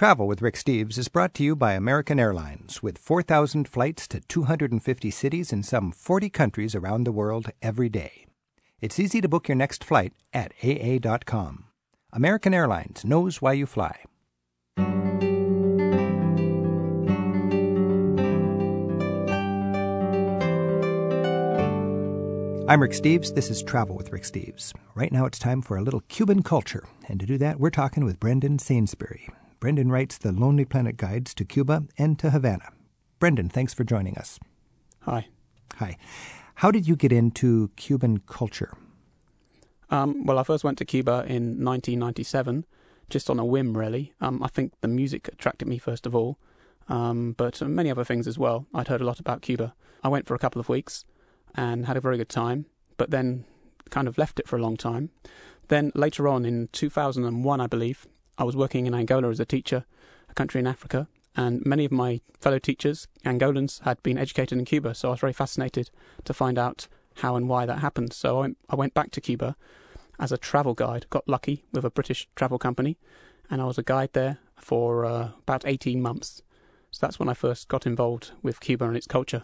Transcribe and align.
Travel 0.00 0.26
with 0.26 0.40
Rick 0.40 0.54
Steves 0.54 0.96
is 0.96 1.08
brought 1.08 1.34
to 1.34 1.44
you 1.44 1.54
by 1.54 1.74
American 1.74 2.18
Airlines 2.18 2.82
with 2.82 2.96
4,000 2.96 3.68
flights 3.68 4.08
to 4.08 4.20
250 4.20 5.10
cities 5.10 5.52
in 5.52 5.62
some 5.62 5.92
40 5.92 6.30
countries 6.30 6.74
around 6.74 7.04
the 7.04 7.12
world 7.12 7.50
every 7.60 7.90
day. 7.90 8.24
It's 8.80 8.98
easy 8.98 9.20
to 9.20 9.28
book 9.28 9.46
your 9.46 9.56
next 9.56 9.84
flight 9.84 10.14
at 10.32 10.54
AA.com. 10.64 11.66
American 12.14 12.54
Airlines 12.54 13.04
knows 13.04 13.42
why 13.42 13.52
you 13.52 13.66
fly. 13.66 14.00
I'm 22.66 22.80
Rick 22.80 22.92
Steves. 22.92 23.34
This 23.34 23.50
is 23.50 23.62
Travel 23.62 23.96
with 23.96 24.12
Rick 24.12 24.22
Steves. 24.22 24.72
Right 24.94 25.12
now 25.12 25.26
it's 25.26 25.38
time 25.38 25.60
for 25.60 25.76
a 25.76 25.82
little 25.82 26.00
Cuban 26.08 26.42
culture. 26.42 26.84
And 27.06 27.20
to 27.20 27.26
do 27.26 27.36
that, 27.36 27.60
we're 27.60 27.68
talking 27.68 28.06
with 28.06 28.18
Brendan 28.18 28.58
Sainsbury. 28.58 29.28
Brendan 29.60 29.92
writes 29.92 30.16
the 30.16 30.32
Lonely 30.32 30.64
Planet 30.64 30.96
Guides 30.96 31.34
to 31.34 31.44
Cuba 31.44 31.84
and 31.98 32.18
to 32.18 32.30
Havana. 32.30 32.72
Brendan, 33.18 33.50
thanks 33.50 33.74
for 33.74 33.84
joining 33.84 34.16
us. 34.16 34.40
Hi. 35.00 35.28
Hi. 35.76 35.98
How 36.56 36.70
did 36.70 36.88
you 36.88 36.96
get 36.96 37.12
into 37.12 37.70
Cuban 37.76 38.22
culture? 38.26 38.72
Um, 39.90 40.24
well, 40.24 40.38
I 40.38 40.44
first 40.44 40.64
went 40.64 40.78
to 40.78 40.86
Cuba 40.86 41.24
in 41.26 41.62
1997, 41.62 42.64
just 43.10 43.28
on 43.28 43.38
a 43.38 43.44
whim, 43.44 43.76
really. 43.76 44.14
Um, 44.22 44.42
I 44.42 44.48
think 44.48 44.72
the 44.80 44.88
music 44.88 45.28
attracted 45.28 45.68
me 45.68 45.76
first 45.76 46.06
of 46.06 46.14
all, 46.14 46.38
um, 46.88 47.34
but 47.36 47.60
many 47.60 47.90
other 47.90 48.04
things 48.04 48.26
as 48.26 48.38
well. 48.38 48.66
I'd 48.72 48.88
heard 48.88 49.02
a 49.02 49.06
lot 49.06 49.20
about 49.20 49.42
Cuba. 49.42 49.74
I 50.02 50.08
went 50.08 50.26
for 50.26 50.34
a 50.34 50.38
couple 50.38 50.60
of 50.60 50.70
weeks 50.70 51.04
and 51.54 51.84
had 51.84 51.98
a 51.98 52.00
very 52.00 52.16
good 52.16 52.30
time, 52.30 52.64
but 52.96 53.10
then 53.10 53.44
kind 53.90 54.08
of 54.08 54.16
left 54.16 54.40
it 54.40 54.48
for 54.48 54.56
a 54.56 54.62
long 54.62 54.78
time. 54.78 55.10
Then 55.68 55.92
later 55.94 56.26
on 56.26 56.46
in 56.46 56.68
2001, 56.72 57.60
I 57.60 57.66
believe, 57.66 58.06
I 58.40 58.44
was 58.44 58.56
working 58.56 58.86
in 58.86 58.94
Angola 58.94 59.28
as 59.28 59.38
a 59.38 59.44
teacher, 59.44 59.84
a 60.30 60.32
country 60.32 60.60
in 60.60 60.66
Africa, 60.66 61.08
and 61.36 61.64
many 61.66 61.84
of 61.84 61.92
my 61.92 62.22
fellow 62.40 62.58
teachers, 62.58 63.06
Angolans, 63.22 63.82
had 63.82 64.02
been 64.02 64.16
educated 64.16 64.58
in 64.58 64.64
Cuba, 64.64 64.94
so 64.94 65.08
I 65.08 65.10
was 65.10 65.20
very 65.20 65.34
fascinated 65.34 65.90
to 66.24 66.32
find 66.32 66.58
out 66.58 66.88
how 67.16 67.36
and 67.36 67.50
why 67.50 67.66
that 67.66 67.80
happened. 67.80 68.14
So 68.14 68.38
I 68.38 68.40
went, 68.40 68.58
I 68.70 68.76
went 68.76 68.94
back 68.94 69.10
to 69.10 69.20
Cuba 69.20 69.56
as 70.18 70.32
a 70.32 70.38
travel 70.38 70.72
guide, 70.72 71.04
got 71.10 71.28
lucky 71.28 71.64
with 71.70 71.84
a 71.84 71.90
British 71.90 72.26
travel 72.34 72.58
company, 72.58 72.96
and 73.50 73.60
I 73.60 73.66
was 73.66 73.76
a 73.76 73.82
guide 73.82 74.14
there 74.14 74.38
for 74.56 75.04
uh, 75.04 75.32
about 75.40 75.64
18 75.66 76.00
months. 76.00 76.40
So 76.90 77.06
that's 77.06 77.18
when 77.18 77.28
I 77.28 77.34
first 77.34 77.68
got 77.68 77.86
involved 77.86 78.32
with 78.42 78.60
Cuba 78.60 78.86
and 78.86 78.96
its 78.96 79.06
culture. 79.06 79.42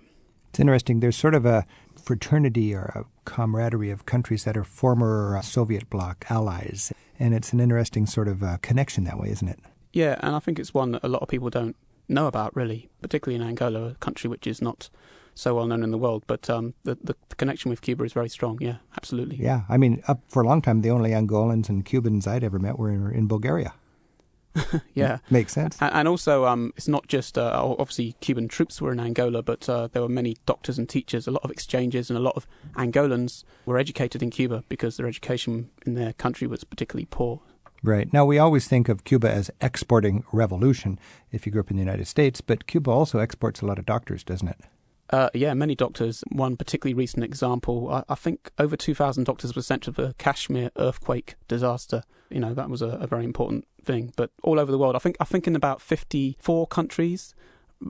It's 0.49 0.59
interesting. 0.59 1.01
There's 1.01 1.17
sort 1.17 1.35
of 1.35 1.45
a 1.45 1.67
fraternity 2.07 2.73
or 2.73 2.85
a 2.95 3.05
camaraderie 3.25 3.91
of 3.91 4.07
countries 4.07 4.45
that 4.45 4.57
are 4.57 4.65
former 4.65 5.39
Soviet 5.43 5.91
bloc 5.91 6.25
allies. 6.31 6.93
And 7.19 7.35
it's 7.35 7.53
an 7.53 7.61
interesting 7.61 8.07
sort 8.07 8.29
of 8.29 8.43
uh, 8.43 8.59
connection 8.63 9.05
that 9.05 9.19
way, 9.19 9.31
isn't 9.31 9.49
it? 9.49 9.59
Yeah, 9.93 10.17
and 10.21 10.35
I 10.35 10.39
think 10.39 10.59
it's 10.59 10.73
one 10.73 10.93
that 10.93 11.03
a 11.03 11.09
lot 11.09 11.23
of 11.23 11.29
people 11.29 11.51
don't 11.51 11.77
know 12.09 12.27
about, 12.27 12.55
really, 12.55 12.89
particularly 13.03 13.43
in 13.43 13.47
Angola, 13.47 13.89
a 13.89 13.95
country 13.95 14.31
which 14.31 14.47
is 14.47 14.63
not 14.63 14.89
so 15.35 15.55
well 15.55 15.67
known 15.67 15.83
in 15.83 15.91
the 15.91 15.99
world. 15.99 16.23
But 16.27 16.49
um, 16.49 16.75
the, 16.85 16.97
the, 17.03 17.17
the 17.29 17.35
connection 17.35 17.71
with 17.71 17.81
Cuba 17.83 18.05
is 18.05 18.13
very 18.13 18.29
strong. 18.29 18.59
Yeah, 18.61 18.77
absolutely. 18.97 19.37
Yeah, 19.37 19.63
I 19.69 19.77
mean, 19.77 20.03
up 20.07 20.21
for 20.29 20.43
a 20.43 20.47
long 20.47 20.63
time, 20.63 20.83
the 20.83 20.91
only 20.91 21.11
Angolans 21.11 21.69
and 21.69 21.85
Cubans 21.85 22.27
I'd 22.27 22.45
ever 22.45 22.59
met 22.59 22.79
were 22.79 22.91
in, 22.91 23.11
in 23.13 23.27
Bulgaria. 23.27 23.75
yeah, 24.95 25.19
makes 25.31 25.53
sense. 25.53 25.77
And, 25.81 25.93
and 25.95 26.09
also, 26.09 26.45
um, 26.45 26.73
it's 26.77 26.89
not 26.89 27.07
just 27.09 27.39
uh, 27.39 27.75
obviously 27.79 28.15
Cuban 28.21 28.49
troops 28.49 28.81
were 28.81 28.93
in 28.93 29.01
Angola, 29.01 29.43
but 29.43 29.69
uh, 29.69 29.89
there 29.93 30.03
were 30.03 30.09
many 30.09 30.37
doctors 30.47 30.79
and 30.79 30.89
teachers, 30.89 31.27
a 31.27 31.31
lot 31.31 31.45
of 31.45 31.51
exchanges, 31.51 32.11
and 32.11 32.19
a 32.19 32.23
lot 32.23 32.37
of 32.37 32.47
Angolans 32.77 33.45
were 33.65 33.79
educated 33.79 34.23
in 34.23 34.31
Cuba 34.31 34.65
because 34.69 34.97
their 34.97 35.07
education 35.07 35.71
in 35.85 35.95
their 35.95 36.13
country 36.13 36.47
was 36.47 36.65
particularly 36.65 37.07
poor. 37.11 37.41
Right. 37.83 38.13
Now, 38.13 38.25
we 38.25 38.39
always 38.39 38.67
think 38.67 38.89
of 38.89 39.05
Cuba 39.05 39.31
as 39.31 39.51
exporting 39.61 40.25
revolution 40.33 40.99
if 41.31 41.47
you 41.47 41.53
grew 41.53 41.61
up 41.61 41.71
in 41.71 41.77
the 41.77 41.83
United 41.83 42.07
States, 42.07 42.41
but 42.41 42.67
Cuba 42.67 42.91
also 42.91 43.19
exports 43.19 43.61
a 43.61 43.67
lot 43.67 43.79
of 43.79 43.87
doctors, 43.87 44.25
doesn't 44.25 44.49
it? 44.49 44.59
Uh, 45.11 45.31
yeah, 45.35 45.55
many 45.55 45.75
doctors. 45.75 46.25
One 46.31 46.57
particularly 46.57 46.95
recent 46.95 47.25
example, 47.25 47.91
I, 47.91 48.05
I, 48.09 48.15
think 48.15 48.51
over 48.59 48.77
2,000 48.77 49.25
doctors 49.25 49.55
were 49.55 49.63
sent 49.63 49.83
to 49.85 49.91
the 49.91 50.15
Kashmir 50.19 50.71
earthquake 50.77 51.37
disaster. 51.49 52.03
You 52.31 52.41
know, 52.41 52.55
that 52.55 52.69
was 52.69 52.83
a, 52.83 52.89
a, 52.89 53.07
very 53.07 53.25
important 53.25 53.67
thing. 53.85 54.13
But 54.17 54.31
all 54.43 54.59
over 54.59 54.73
the 54.73 54.79
world, 54.79 54.97
I 54.97 54.99
think, 54.99 55.17
I 55.21 55.25
think 55.25 55.47
in 55.47 55.55
about 55.55 55.81
54 55.81 56.67
countries, 56.67 57.35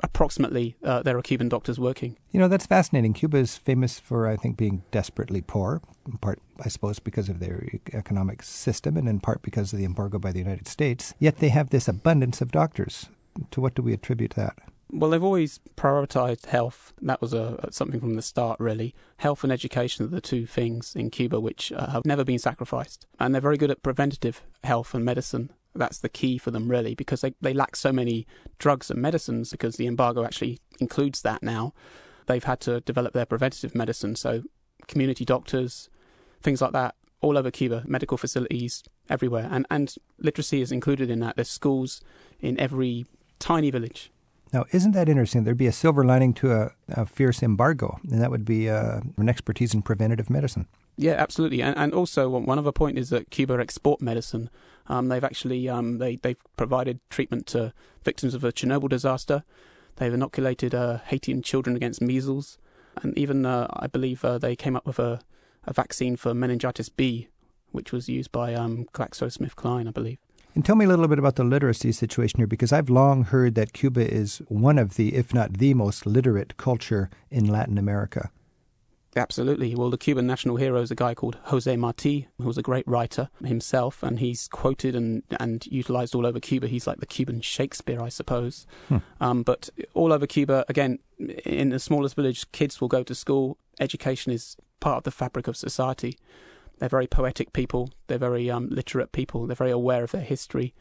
approximately, 0.02 0.76
uh, 0.84 1.02
there 1.02 1.16
are 1.16 1.22
Cuban 1.22 1.48
doctors 1.48 1.78
working. 1.78 2.18
You 2.32 2.40
know, 2.40 2.48
that's 2.48 2.66
fascinating. 2.66 3.14
Cuba 3.14 3.38
is 3.38 3.56
famous 3.56 3.98
for, 3.98 4.28
I 4.28 4.36
think, 4.36 4.56
being 4.56 4.82
desperately 4.90 5.40
poor, 5.40 5.80
in 6.06 6.18
part, 6.18 6.40
I 6.62 6.68
suppose, 6.68 6.98
because 6.98 7.28
of 7.28 7.40
their 7.40 7.66
economic 7.92 8.42
system 8.42 8.96
and 8.96 9.08
in 9.08 9.20
part 9.20 9.42
because 9.42 9.72
of 9.72 9.78
the 9.78 9.84
embargo 9.84 10.18
by 10.18 10.32
the 10.32 10.38
United 10.38 10.68
States. 10.68 11.14
Yet 11.18 11.38
they 11.38 11.48
have 11.48 11.70
this 11.70 11.88
abundance 11.88 12.40
of 12.40 12.52
doctors. 12.52 13.08
To 13.50 13.60
what 13.60 13.74
do 13.74 13.82
we 13.82 13.92
attribute 13.92 14.32
that? 14.34 14.58
Well, 14.90 15.10
they've 15.10 15.22
always 15.22 15.58
prioritised 15.76 16.46
health. 16.46 16.92
That 17.02 17.20
was 17.20 17.32
a, 17.32 17.68
something 17.70 18.00
from 18.00 18.14
the 18.14 18.22
start, 18.22 18.60
really. 18.60 18.94
Health 19.18 19.42
and 19.42 19.52
education 19.52 20.04
are 20.04 20.08
the 20.08 20.20
two 20.20 20.46
things 20.46 20.94
in 20.94 21.10
Cuba 21.10 21.40
which 21.40 21.72
uh, 21.72 21.90
have 21.90 22.04
never 22.04 22.24
been 22.24 22.38
sacrificed. 22.38 23.06
And 23.18 23.34
they're 23.34 23.40
very 23.40 23.56
good 23.56 23.70
at 23.70 23.82
preventative 23.82 24.42
health 24.62 24.94
and 24.94 25.04
medicine. 25.04 25.50
That's 25.74 25.98
the 25.98 26.08
key 26.08 26.38
for 26.38 26.52
them, 26.52 26.70
really, 26.70 26.94
because 26.94 27.20
they, 27.20 27.34
they 27.40 27.52
lack 27.52 27.74
so 27.74 27.92
many 27.92 28.26
drugs 28.58 28.90
and 28.90 29.02
medicines 29.02 29.50
because 29.50 29.76
the 29.76 29.88
embargo 29.88 30.24
actually 30.24 30.60
includes 30.78 31.22
that 31.22 31.42
now. 31.42 31.74
They've 32.26 32.44
had 32.44 32.60
to 32.60 32.80
develop 32.80 33.12
their 33.12 33.26
preventative 33.26 33.74
medicine. 33.74 34.14
So, 34.14 34.44
community 34.86 35.24
doctors, 35.24 35.90
things 36.42 36.62
like 36.62 36.72
that, 36.72 36.94
all 37.20 37.36
over 37.36 37.50
Cuba, 37.50 37.82
medical 37.86 38.16
facilities 38.16 38.84
everywhere. 39.10 39.48
And, 39.50 39.66
and 39.68 39.94
literacy 40.18 40.60
is 40.60 40.70
included 40.70 41.10
in 41.10 41.18
that. 41.20 41.34
There's 41.36 41.50
schools 41.50 42.00
in 42.40 42.58
every 42.60 43.04
tiny 43.38 43.70
village 43.70 44.12
now, 44.52 44.64
isn't 44.72 44.92
that 44.92 45.08
interesting? 45.08 45.44
There'd 45.44 45.56
be 45.56 45.66
a 45.66 45.72
silver 45.72 46.04
lining 46.04 46.32
to 46.34 46.52
a, 46.52 46.70
a 46.88 47.06
fierce 47.06 47.42
embargo, 47.42 47.98
and 48.08 48.20
that 48.20 48.30
would 48.30 48.44
be 48.44 48.70
uh, 48.70 49.00
an 49.16 49.28
expertise 49.28 49.74
in 49.74 49.82
preventative 49.82 50.30
medicine. 50.30 50.66
Yeah, 50.96 51.12
absolutely. 51.12 51.62
And, 51.62 51.76
and 51.76 51.92
also, 51.92 52.28
one 52.28 52.58
other 52.58 52.72
point 52.72 52.98
is 52.98 53.10
that 53.10 53.30
Cuba 53.30 53.58
export 53.60 54.00
medicine. 54.00 54.48
Um, 54.88 55.08
they've 55.08 55.24
actually 55.24 55.68
um, 55.68 55.98
they 55.98 56.16
they've 56.16 56.40
provided 56.56 57.00
treatment 57.10 57.46
to 57.48 57.72
victims 58.04 58.34
of 58.34 58.40
the 58.40 58.52
Chernobyl 58.52 58.88
disaster. 58.88 59.42
They've 59.96 60.14
inoculated 60.14 60.74
uh, 60.74 60.98
Haitian 61.06 61.42
children 61.42 61.74
against 61.74 62.00
measles, 62.00 62.58
and 63.02 63.16
even 63.18 63.44
uh, 63.44 63.66
I 63.72 63.88
believe 63.88 64.24
uh, 64.24 64.38
they 64.38 64.54
came 64.54 64.76
up 64.76 64.86
with 64.86 64.98
a, 64.98 65.20
a 65.64 65.72
vaccine 65.72 66.16
for 66.16 66.34
meningitis 66.34 66.88
B, 66.88 67.28
which 67.72 67.92
was 67.92 68.08
used 68.08 68.30
by 68.30 68.54
um, 68.54 68.86
GlaxoSmithKline, 68.92 69.88
I 69.88 69.90
believe. 69.90 70.18
And 70.56 70.64
tell 70.64 70.74
me 70.74 70.86
a 70.86 70.88
little 70.88 71.06
bit 71.06 71.18
about 71.18 71.36
the 71.36 71.44
literacy 71.44 71.92
situation 71.92 72.38
here, 72.38 72.46
because 72.46 72.72
I've 72.72 72.88
long 72.88 73.24
heard 73.24 73.56
that 73.56 73.74
Cuba 73.74 74.10
is 74.10 74.38
one 74.48 74.78
of 74.78 74.94
the, 74.94 75.14
if 75.14 75.34
not 75.34 75.58
the 75.58 75.74
most 75.74 76.06
literate 76.06 76.56
culture 76.56 77.10
in 77.30 77.44
Latin 77.44 77.76
America. 77.76 78.30
Absolutely. 79.14 79.74
Well, 79.74 79.90
the 79.90 79.98
Cuban 79.98 80.26
national 80.26 80.56
hero 80.56 80.80
is 80.80 80.90
a 80.90 80.94
guy 80.94 81.12
called 81.12 81.36
Jose 81.44 81.76
Marti, 81.76 82.28
who 82.38 82.46
was 82.46 82.56
a 82.56 82.62
great 82.62 82.88
writer 82.88 83.28
himself, 83.44 84.02
and 84.02 84.18
he's 84.18 84.48
quoted 84.48 84.96
and, 84.96 85.24
and 85.38 85.66
utilized 85.66 86.14
all 86.14 86.24
over 86.24 86.40
Cuba. 86.40 86.68
He's 86.68 86.86
like 86.86 87.00
the 87.00 87.06
Cuban 87.06 87.42
Shakespeare, 87.42 88.00
I 88.00 88.08
suppose. 88.08 88.66
Hmm. 88.88 88.96
Um, 89.20 89.42
but 89.42 89.68
all 89.92 90.10
over 90.10 90.26
Cuba, 90.26 90.64
again, 90.70 91.00
in 91.44 91.68
the 91.68 91.78
smallest 91.78 92.16
village, 92.16 92.50
kids 92.52 92.80
will 92.80 92.88
go 92.88 93.02
to 93.02 93.14
school. 93.14 93.58
Education 93.78 94.32
is 94.32 94.56
part 94.80 94.96
of 94.96 95.02
the 95.02 95.10
fabric 95.10 95.48
of 95.48 95.56
society. 95.58 96.16
They're 96.78 96.88
very 96.88 97.06
poetic 97.06 97.52
people. 97.52 97.90
They're 98.06 98.18
very 98.18 98.50
um, 98.50 98.68
literate 98.70 99.12
people. 99.12 99.46
They're 99.46 99.56
very 99.56 99.70
aware 99.70 100.04
of 100.04 100.12
their 100.12 100.22
history, 100.22 100.74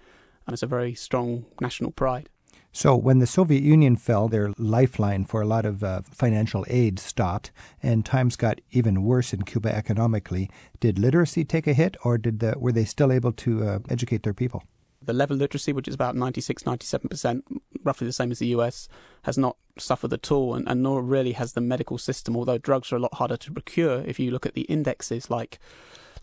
and 0.45 0.53
it's 0.53 0.63
a 0.63 0.67
very 0.67 0.93
strong 0.93 1.45
national 1.61 1.91
pride. 1.91 2.29
So, 2.71 2.93
when 2.97 3.19
the 3.19 3.27
Soviet 3.27 3.63
Union 3.63 3.95
fell, 3.95 4.27
their 4.27 4.51
lifeline 4.57 5.23
for 5.23 5.41
a 5.41 5.47
lot 5.47 5.65
of 5.65 5.81
uh, 5.81 6.01
financial 6.01 6.65
aid 6.67 6.99
stopped, 6.99 7.51
and 7.81 8.05
times 8.05 8.35
got 8.35 8.59
even 8.71 9.03
worse 9.03 9.31
in 9.31 9.43
Cuba 9.43 9.73
economically. 9.73 10.49
Did 10.81 10.99
literacy 10.99 11.45
take 11.45 11.67
a 11.67 11.73
hit, 11.73 11.95
or 12.03 12.17
did 12.17 12.39
the, 12.39 12.55
were 12.57 12.73
they 12.73 12.83
still 12.83 13.13
able 13.13 13.31
to 13.31 13.63
uh, 13.63 13.79
educate 13.89 14.23
their 14.23 14.33
people? 14.33 14.61
The 15.05 15.13
level 15.13 15.35
of 15.35 15.41
literacy, 15.41 15.73
which 15.73 15.87
is 15.87 15.95
about 15.95 16.15
96, 16.15 16.63
97%, 16.63 17.41
roughly 17.83 18.07
the 18.07 18.13
same 18.13 18.31
as 18.31 18.39
the 18.39 18.47
US, 18.47 18.87
has 19.23 19.37
not 19.37 19.57
suffered 19.77 20.13
at 20.13 20.31
all, 20.31 20.55
and, 20.55 20.67
and 20.67 20.81
nor 20.83 21.01
really 21.01 21.33
has 21.33 21.53
the 21.53 21.61
medical 21.61 21.97
system, 21.97 22.35
although 22.35 22.57
drugs 22.57 22.91
are 22.91 22.97
a 22.97 22.99
lot 22.99 23.15
harder 23.15 23.37
to 23.37 23.51
procure. 23.51 24.03
If 24.05 24.19
you 24.19 24.31
look 24.31 24.45
at 24.45 24.53
the 24.53 24.63
indexes 24.63 25.29
like 25.29 25.59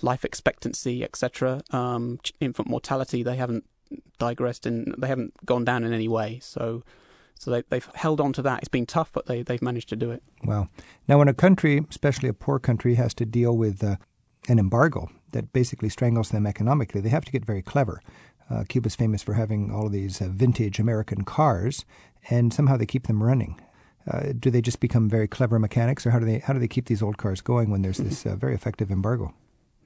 life 0.01 0.25
expectancy, 0.25 1.05
etc., 1.05 1.63
um, 1.71 2.19
infant 2.41 2.69
mortality, 2.69 3.23
they 3.23 3.37
haven't 3.37 3.65
digressed 4.19 4.67
and 4.67 4.95
they 4.99 5.09
haven't 5.09 5.35
gone 5.45 5.65
down 5.65 5.85
in 5.85 5.93
any 5.93 6.09
way. 6.09 6.39
So 6.43 6.83
so 7.43 7.51
they, 7.51 7.63
they've 7.71 7.89
held 7.97 8.21
on 8.21 8.33
to 8.35 8.43
that. 8.43 8.61
It's 8.61 8.69
been 8.69 8.87
tough, 8.87 9.11
but 9.13 9.27
they, 9.27 9.43
they've 9.43 9.61
managed 9.61 9.89
to 9.89 9.97
do 9.97 10.13
it. 10.13 10.23
Well, 10.45 10.69
Now, 11.09 11.19
when 11.19 11.27
a 11.27 11.35
country, 11.35 11.85
especially 11.91 12.29
a 12.29 12.33
poor 12.33 12.61
country, 12.61 12.95
has 12.95 13.15
to 13.15 13.27
deal 13.27 13.57
with 13.57 13.83
uh, 13.83 13.97
an 14.49 14.61
embargo 14.61 15.11
that 15.33 15.53
basically 15.53 15.89
strangles 15.89 16.29
them 16.31 16.47
economically, 16.47 17.01
they 17.01 17.09
have 17.09 17.25
to 17.25 17.33
get 17.33 17.45
very 17.45 17.61
clever. 17.61 18.01
Uh, 18.53 18.65
Cuba's 18.69 18.95
famous 18.95 19.23
for 19.23 19.35
having 19.35 19.73
all 19.73 19.87
of 19.87 19.93
these 19.93 20.21
uh, 20.21 20.29
vintage 20.29 20.79
American 20.79 21.25
cars, 21.25 21.85
and 22.29 22.53
somehow 22.53 22.77
they 22.77 22.87
keep 22.87 23.07
them 23.07 23.23
running. 23.23 23.61
Uh, 24.11 24.33
do 24.39 24.51
they 24.51 24.61
just 24.61 24.81
become 24.81 25.09
very 25.09 25.29
clever 25.29 25.59
mechanics, 25.59 26.05
or 26.05 26.11
how 26.11 26.19
do 26.19 26.27
they 26.27 26.41
how 26.41 26.53
do 26.53 26.59
they 26.59 26.69
keep 26.69 26.87
these 26.87 27.03
old 27.03 27.17
cars 27.17 27.41
going 27.41 27.71
when 27.71 27.83
there's 27.83 27.99
this 27.99 28.27
uh, 28.27 28.37
very 28.37 28.55
effective 28.55 28.91
embargo? 28.91 29.33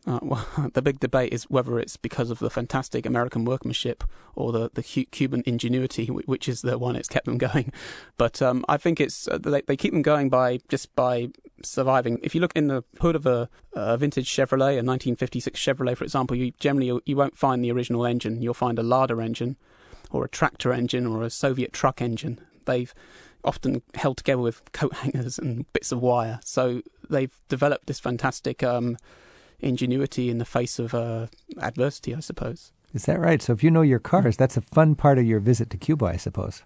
Uh, 0.06 0.20
well, 0.23 0.47
the 0.75 0.82
big 0.82 1.00
debate 1.00 1.32
is 1.32 1.44
whether 1.44 1.79
it's 1.79 1.97
because 1.97 2.31
of 2.31 2.38
the 2.38 2.50
fantastic 2.50 3.05
American 3.05 3.44
workmanship 3.44 4.05
or 4.35 4.53
the, 4.53 4.70
the 4.75 4.82
Cuban 4.82 5.43
ingenuity, 5.47 6.06
which 6.06 6.49
is 6.49 6.62
the 6.62 6.79
one 6.79 6.94
that's 6.94 7.08
kept 7.08 7.26
them 7.26 7.38
going. 7.49 7.73
But 8.17 8.41
um, 8.41 8.64
I 8.69 8.76
think 8.76 9.00
it's 9.00 9.26
uh, 9.26 9.38
they, 9.38 9.62
they, 9.62 9.76
keep 9.76 9.93
them 9.93 10.03
going 10.03 10.29
by 10.29 10.61
just 10.69 10.94
by 10.94 11.31
surviving. 11.62 12.20
If 12.23 12.35
you 12.35 12.41
look 12.41 12.53
in 12.55 12.69
the 12.69 12.85
hood 13.00 13.17
of 13.17 13.26
a, 13.26 13.49
a 13.73 13.97
vintage 13.97 14.29
Chevrolet, 14.29 14.79
a 14.79 14.85
1956 14.85 15.61
Chevrolet, 15.61 15.97
for 15.97 16.05
example, 16.05 16.37
you 16.37 16.52
generally 16.61 17.00
you, 17.05 17.17
won't 17.17 17.37
find 17.37 17.64
the 17.64 17.73
original 17.73 18.06
engine. 18.06 18.43
You'll 18.43 18.55
find 18.55 18.79
a 18.79 18.82
Lada 18.82 19.19
engine, 19.19 19.56
or 20.11 20.25
a 20.25 20.29
tractor 20.29 20.73
engine, 20.73 21.06
or 21.06 21.23
a 21.25 21.31
Soviet 21.31 21.73
truck 21.73 22.00
engine. 22.00 22.41
They've 22.67 22.94
often 23.44 23.82
held 23.94 24.19
together 24.19 24.43
with 24.43 24.73
coat 24.73 24.93
hangers 24.97 25.38
and 25.38 25.70
bits 25.73 25.91
of 25.91 26.00
wire. 26.00 26.38
So 26.44 26.82
they've 27.09 27.35
developed 27.49 27.87
this 27.87 27.99
fantastic 27.99 28.62
um, 28.62 28.97
ingenuity 29.61 30.31
in 30.31 30.38
the 30.38 30.44
face 30.44 30.79
of 30.79 30.94
uh, 30.94 31.26
adversity, 31.61 32.14
I 32.14 32.20
suppose. 32.20 32.73
Is 32.94 33.05
that 33.06 33.20
right? 33.20 33.43
So 33.43 33.53
if 33.53 33.62
you 33.62 33.70
know 33.70 33.82
your 33.82 33.99
cars, 33.99 34.37
that's 34.37 34.56
a 34.56 34.61
fun 34.61 34.94
part 34.94 35.19
of 35.19 35.26
your 35.26 35.41
visit 35.41 35.70
to 35.70 35.76
Cuba, 35.76 36.06
I 36.06 36.17
suppose. 36.17 36.62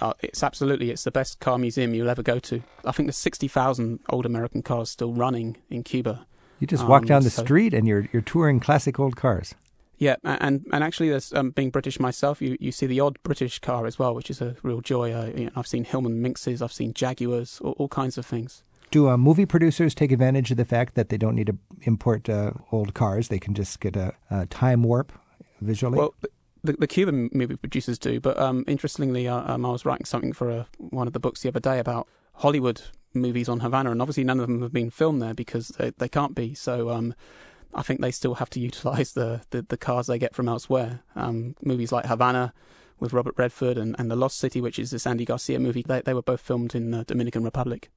Uh, 0.00 0.14
it's 0.20 0.42
absolutely 0.42 0.90
it's 0.90 1.04
the 1.04 1.10
best 1.10 1.40
car 1.40 1.58
museum 1.58 1.94
you'll 1.94 2.08
ever 2.08 2.22
go 2.22 2.38
to. 2.38 2.62
I 2.84 2.92
think 2.92 3.06
there's 3.06 3.18
sixty 3.18 3.48
thousand 3.48 4.00
old 4.08 4.24
American 4.24 4.62
cars 4.62 4.90
still 4.90 5.12
running 5.12 5.58
in 5.68 5.82
Cuba. 5.82 6.26
You 6.58 6.66
just 6.66 6.86
walk 6.86 7.02
um, 7.02 7.06
down 7.06 7.22
the 7.22 7.30
so, 7.30 7.42
street 7.42 7.74
and 7.74 7.86
you're 7.86 8.08
you're 8.12 8.22
touring 8.22 8.60
classic 8.60 8.98
old 8.98 9.16
cars. 9.16 9.54
Yeah, 9.98 10.16
and 10.24 10.66
and 10.72 10.82
actually, 10.82 11.10
there's 11.10 11.34
um, 11.34 11.50
being 11.50 11.68
British 11.68 12.00
myself, 12.00 12.40
you, 12.40 12.56
you 12.58 12.72
see 12.72 12.86
the 12.86 13.00
odd 13.00 13.22
British 13.22 13.58
car 13.58 13.84
as 13.84 13.98
well, 13.98 14.14
which 14.14 14.30
is 14.30 14.40
a 14.40 14.56
real 14.62 14.80
joy. 14.80 15.12
Uh, 15.12 15.26
you 15.26 15.44
know, 15.44 15.50
I've 15.54 15.66
seen 15.66 15.84
Hillman 15.84 16.22
Minxes, 16.22 16.62
I've 16.62 16.72
seen 16.72 16.94
Jaguars, 16.94 17.60
all, 17.62 17.72
all 17.72 17.88
kinds 17.88 18.16
of 18.16 18.24
things. 18.24 18.62
Do 18.90 19.08
uh, 19.08 19.16
movie 19.16 19.46
producers 19.46 19.94
take 19.94 20.10
advantage 20.10 20.50
of 20.50 20.56
the 20.56 20.64
fact 20.64 20.94
that 20.96 21.10
they 21.10 21.16
don't 21.16 21.36
need 21.36 21.46
to 21.46 21.56
import 21.82 22.28
uh, 22.28 22.52
old 22.72 22.94
cars? 22.94 23.28
They 23.28 23.38
can 23.38 23.54
just 23.54 23.78
get 23.80 23.96
a, 23.96 24.14
a 24.30 24.46
time 24.46 24.82
warp 24.82 25.12
visually. 25.60 25.98
Well, 25.98 26.14
the, 26.64 26.72
the, 26.72 26.86
Cuban 26.86 27.30
movie 27.32 27.56
producers 27.56 27.98
do, 27.98 28.20
but 28.20 28.38
um, 28.38 28.64
interestingly, 28.66 29.28
uh, 29.28 29.54
um, 29.54 29.64
I 29.64 29.70
was 29.70 29.84
writing 29.84 30.04
something 30.04 30.32
for 30.32 30.50
a, 30.50 30.58
uh, 30.58 30.64
one 30.78 31.06
of 31.06 31.12
the 31.12 31.20
books 31.20 31.42
the 31.42 31.48
other 31.48 31.60
day 31.60 31.78
about 31.78 32.08
Hollywood 32.34 32.82
movies 33.14 33.48
on 33.48 33.60
Havana, 33.60 33.90
and 33.92 34.02
obviously 34.02 34.24
none 34.24 34.40
of 34.40 34.48
them 34.48 34.62
have 34.62 34.72
been 34.72 34.90
filmed 34.90 35.22
there 35.22 35.34
because 35.34 35.68
they, 35.68 35.90
they 35.90 36.08
can't 36.08 36.34
be. 36.34 36.54
So 36.54 36.90
um, 36.90 37.14
I 37.72 37.82
think 37.82 38.00
they 38.00 38.10
still 38.10 38.34
have 38.34 38.50
to 38.50 38.60
utilize 38.70 39.12
the, 39.12 39.42
the, 39.50 39.62
the 39.62 39.76
cars 39.76 40.08
they 40.08 40.18
get 40.18 40.34
from 40.34 40.48
elsewhere. 40.48 41.00
Um, 41.14 41.54
movies 41.62 41.92
like 41.92 42.06
Havana 42.06 42.52
with 42.98 43.12
Robert 43.12 43.34
Redford 43.38 43.78
and, 43.78 43.96
and 43.98 44.10
The 44.10 44.16
Lost 44.16 44.38
City, 44.38 44.60
which 44.60 44.78
is 44.78 44.90
this 44.90 45.06
Andy 45.06 45.24
Garcia 45.24 45.58
movie, 45.58 45.84
they, 45.86 46.02
they 46.02 46.14
were 46.14 46.22
both 46.22 46.40
filmed 46.40 46.74
in 46.74 46.90
the 46.90 47.04
Dominican 47.04 47.44
Republic. 47.44 47.90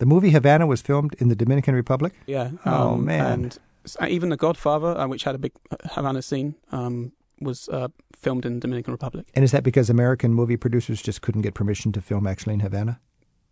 The 0.00 0.06
movie 0.06 0.30
Havana 0.30 0.66
was 0.66 0.80
filmed 0.80 1.14
in 1.18 1.28
the 1.28 1.36
Dominican 1.36 1.74
Republic. 1.74 2.14
Yeah. 2.26 2.52
Oh 2.64 2.94
um, 2.94 3.04
man. 3.04 3.32
And 3.32 3.58
uh, 4.00 4.06
even 4.08 4.30
The 4.30 4.36
Godfather, 4.38 4.98
uh, 4.98 5.06
which 5.06 5.24
had 5.24 5.34
a 5.34 5.38
big 5.38 5.52
uh, 5.70 5.76
Havana 5.90 6.22
scene, 6.22 6.54
um, 6.72 7.12
was 7.38 7.68
uh, 7.68 7.88
filmed 8.16 8.46
in 8.46 8.54
the 8.54 8.60
Dominican 8.60 8.92
Republic. 8.92 9.26
And 9.34 9.44
is 9.44 9.52
that 9.52 9.62
because 9.62 9.90
American 9.90 10.32
movie 10.32 10.56
producers 10.56 11.02
just 11.02 11.20
couldn't 11.20 11.42
get 11.42 11.52
permission 11.52 11.92
to 11.92 12.00
film 12.00 12.26
actually 12.26 12.54
in 12.54 12.60
Havana? 12.60 12.98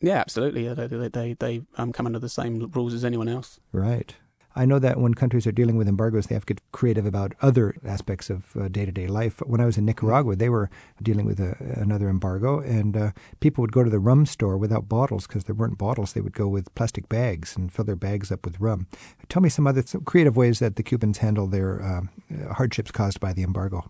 Yeah, 0.00 0.16
absolutely. 0.16 0.64
Yeah, 0.64 0.72
they 0.72 0.86
they 0.86 1.08
they, 1.08 1.32
they 1.34 1.62
um, 1.76 1.92
come 1.92 2.06
under 2.06 2.18
the 2.18 2.30
same 2.30 2.70
rules 2.74 2.94
as 2.94 3.04
anyone 3.04 3.28
else. 3.28 3.60
Right. 3.70 4.14
I 4.58 4.64
know 4.66 4.80
that 4.80 4.98
when 4.98 5.14
countries 5.14 5.46
are 5.46 5.52
dealing 5.52 5.76
with 5.76 5.86
embargoes, 5.86 6.26
they 6.26 6.34
have 6.34 6.44
to 6.46 6.54
get 6.54 6.72
creative 6.72 7.06
about 7.06 7.32
other 7.40 7.76
aspects 7.86 8.28
of 8.28 8.72
day 8.72 8.84
to 8.84 8.90
day 8.90 9.06
life. 9.06 9.38
When 9.46 9.60
I 9.60 9.66
was 9.66 9.78
in 9.78 9.84
Nicaragua, 9.84 10.34
they 10.34 10.48
were 10.48 10.68
dealing 11.00 11.26
with 11.26 11.38
a, 11.38 11.56
another 11.80 12.08
embargo, 12.08 12.58
and 12.58 12.96
uh, 12.96 13.10
people 13.38 13.62
would 13.62 13.70
go 13.70 13.84
to 13.84 13.90
the 13.90 14.00
rum 14.00 14.26
store 14.26 14.58
without 14.58 14.88
bottles 14.88 15.28
because 15.28 15.44
there 15.44 15.54
weren't 15.54 15.78
bottles. 15.78 16.12
They 16.12 16.20
would 16.20 16.32
go 16.32 16.48
with 16.48 16.74
plastic 16.74 17.08
bags 17.08 17.56
and 17.56 17.72
fill 17.72 17.84
their 17.84 17.94
bags 17.96 18.32
up 18.32 18.44
with 18.44 18.58
rum. 18.58 18.88
Tell 19.28 19.42
me 19.42 19.48
some 19.48 19.68
other 19.68 19.82
some 19.82 20.02
creative 20.02 20.36
ways 20.36 20.58
that 20.58 20.74
the 20.74 20.82
Cubans 20.82 21.18
handle 21.18 21.46
their 21.46 21.80
uh, 21.80 22.52
hardships 22.54 22.90
caused 22.90 23.20
by 23.20 23.32
the 23.32 23.44
embargo. 23.44 23.88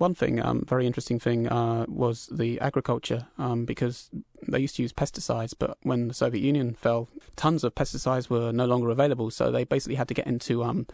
One 0.00 0.14
thing, 0.14 0.40
um, 0.40 0.64
very 0.66 0.86
interesting 0.86 1.18
thing, 1.18 1.46
uh, 1.46 1.84
was 1.86 2.26
the 2.32 2.58
agriculture 2.60 3.26
um, 3.36 3.66
because 3.66 4.08
they 4.48 4.58
used 4.58 4.76
to 4.76 4.82
use 4.82 4.94
pesticides, 4.94 5.52
but 5.58 5.76
when 5.82 6.08
the 6.08 6.14
Soviet 6.14 6.40
Union 6.40 6.72
fell, 6.72 7.10
tons 7.36 7.64
of 7.64 7.74
pesticides 7.74 8.30
were 8.30 8.50
no 8.50 8.64
longer 8.64 8.88
available. 8.88 9.30
So 9.30 9.50
they 9.50 9.64
basically 9.64 9.96
had 9.96 10.08
to 10.08 10.14
get 10.14 10.26
into 10.26 10.64
um, 10.64 10.86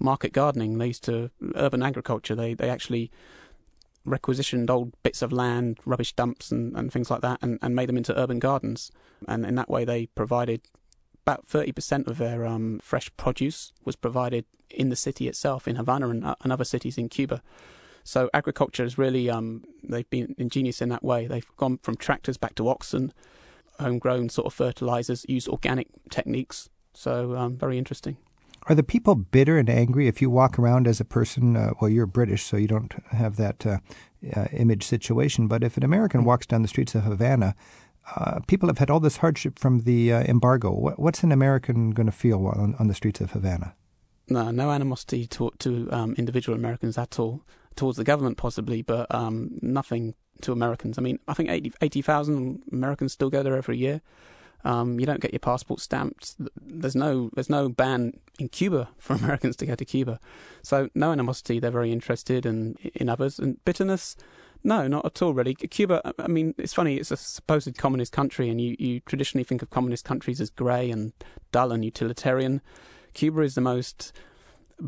market 0.00 0.32
gardening. 0.32 0.76
They 0.76 0.88
used 0.88 1.04
to 1.04 1.30
urban 1.54 1.84
agriculture. 1.84 2.34
They 2.34 2.54
they 2.54 2.68
actually 2.68 3.12
requisitioned 4.04 4.70
old 4.70 4.92
bits 5.04 5.22
of 5.22 5.30
land, 5.30 5.78
rubbish 5.84 6.14
dumps, 6.14 6.50
and, 6.50 6.76
and 6.76 6.92
things 6.92 7.12
like 7.12 7.20
that, 7.20 7.38
and, 7.40 7.60
and 7.62 7.76
made 7.76 7.88
them 7.88 7.96
into 7.96 8.18
urban 8.18 8.40
gardens. 8.40 8.90
And 9.28 9.46
in 9.46 9.54
that 9.54 9.70
way, 9.70 9.84
they 9.84 10.06
provided 10.06 10.62
about 11.24 11.46
30% 11.46 12.08
of 12.08 12.18
their 12.18 12.44
um, 12.44 12.80
fresh 12.82 13.08
produce 13.16 13.72
was 13.84 13.94
provided 13.94 14.46
in 14.68 14.88
the 14.88 14.96
city 14.96 15.28
itself, 15.28 15.68
in 15.68 15.76
Havana 15.76 16.08
and, 16.08 16.24
uh, 16.24 16.34
and 16.42 16.52
other 16.52 16.64
cities 16.64 16.98
in 16.98 17.08
Cuba. 17.08 17.40
So 18.08 18.30
agriculture 18.32 18.84
is 18.84 18.96
really 18.96 19.28
um, 19.28 19.64
they've 19.82 20.08
been 20.08 20.34
ingenious 20.38 20.80
in 20.80 20.88
that 20.88 21.04
way. 21.04 21.26
They've 21.26 21.46
gone 21.58 21.76
from 21.82 21.98
tractors 21.98 22.38
back 22.38 22.54
to 22.54 22.66
oxen, 22.66 23.12
homegrown 23.78 24.30
sort 24.30 24.46
of 24.46 24.54
fertilizers, 24.54 25.26
use 25.28 25.46
organic 25.46 25.88
techniques. 26.08 26.70
So 26.94 27.36
um, 27.36 27.58
very 27.58 27.76
interesting. 27.76 28.16
Are 28.66 28.74
the 28.74 28.82
people 28.82 29.14
bitter 29.14 29.58
and 29.58 29.68
angry 29.68 30.08
if 30.08 30.22
you 30.22 30.30
walk 30.30 30.58
around 30.58 30.88
as 30.88 31.00
a 31.00 31.04
person? 31.04 31.54
Uh, 31.54 31.72
well, 31.82 31.90
you're 31.90 32.06
British, 32.06 32.44
so 32.44 32.56
you 32.56 32.66
don't 32.66 32.94
have 33.10 33.36
that 33.36 33.66
uh, 33.66 33.76
uh, 34.34 34.46
image 34.54 34.84
situation. 34.84 35.46
But 35.46 35.62
if 35.62 35.76
an 35.76 35.84
American 35.84 36.24
walks 36.24 36.46
down 36.46 36.62
the 36.62 36.68
streets 36.68 36.94
of 36.94 37.02
Havana, 37.02 37.54
uh, 38.16 38.40
people 38.46 38.70
have 38.70 38.78
had 38.78 38.88
all 38.88 39.00
this 39.00 39.18
hardship 39.18 39.58
from 39.58 39.80
the 39.80 40.14
uh, 40.14 40.22
embargo. 40.22 40.70
What, 40.70 40.98
what's 40.98 41.22
an 41.24 41.30
American 41.30 41.90
going 41.90 42.06
to 42.06 42.12
feel 42.12 42.46
on, 42.46 42.74
on, 42.78 42.88
the 42.88 42.94
streets 42.94 43.20
of 43.20 43.32
Havana? 43.32 43.74
No, 44.30 44.50
no 44.50 44.70
animosity 44.70 45.26
to, 45.26 45.50
to 45.58 45.90
um, 45.92 46.14
individual 46.14 46.56
Americans 46.56 46.96
at 46.96 47.18
all 47.18 47.42
towards 47.78 47.96
the 47.96 48.04
government 48.04 48.36
possibly, 48.36 48.82
but 48.82 49.12
um, 49.14 49.58
nothing 49.62 50.14
to 50.42 50.52
Americans. 50.52 50.98
I 50.98 51.02
mean, 51.02 51.18
I 51.28 51.34
think 51.34 51.48
80,000 51.80 52.60
80, 52.60 52.74
Americans 52.76 53.12
still 53.12 53.30
go 53.30 53.42
there 53.42 53.56
every 53.56 53.78
year. 53.78 54.02
Um, 54.64 54.98
you 54.98 55.06
don't 55.06 55.20
get 55.20 55.32
your 55.32 55.38
passport 55.38 55.80
stamped. 55.80 56.34
There's 56.60 56.96
no 56.96 57.30
there's 57.34 57.48
no 57.48 57.68
ban 57.68 58.18
in 58.40 58.48
Cuba 58.48 58.88
for 58.98 59.14
Americans 59.14 59.56
to 59.56 59.66
go 59.66 59.76
to 59.76 59.84
Cuba. 59.84 60.18
So 60.62 60.90
no 60.94 61.12
animosity. 61.12 61.60
They're 61.60 61.70
very 61.70 61.92
interested 61.92 62.44
in 62.44 62.74
in 62.94 63.08
others 63.08 63.38
and 63.38 63.64
bitterness. 63.64 64.16
No, 64.64 64.88
not 64.88 65.06
at 65.06 65.22
all. 65.22 65.32
Really, 65.32 65.54
Cuba. 65.54 66.12
I 66.18 66.26
mean, 66.26 66.54
it's 66.58 66.74
funny. 66.74 66.96
It's 66.96 67.12
a 67.12 67.16
supposed 67.16 67.78
communist 67.78 68.12
country, 68.12 68.48
and 68.48 68.60
you, 68.60 68.74
you 68.80 68.98
traditionally 69.00 69.44
think 69.44 69.62
of 69.62 69.70
communist 69.70 70.04
countries 70.04 70.40
as 70.40 70.50
grey 70.50 70.90
and 70.90 71.12
dull 71.52 71.70
and 71.70 71.84
utilitarian. 71.84 72.60
Cuba 73.14 73.42
is 73.42 73.54
the 73.54 73.60
most 73.60 74.12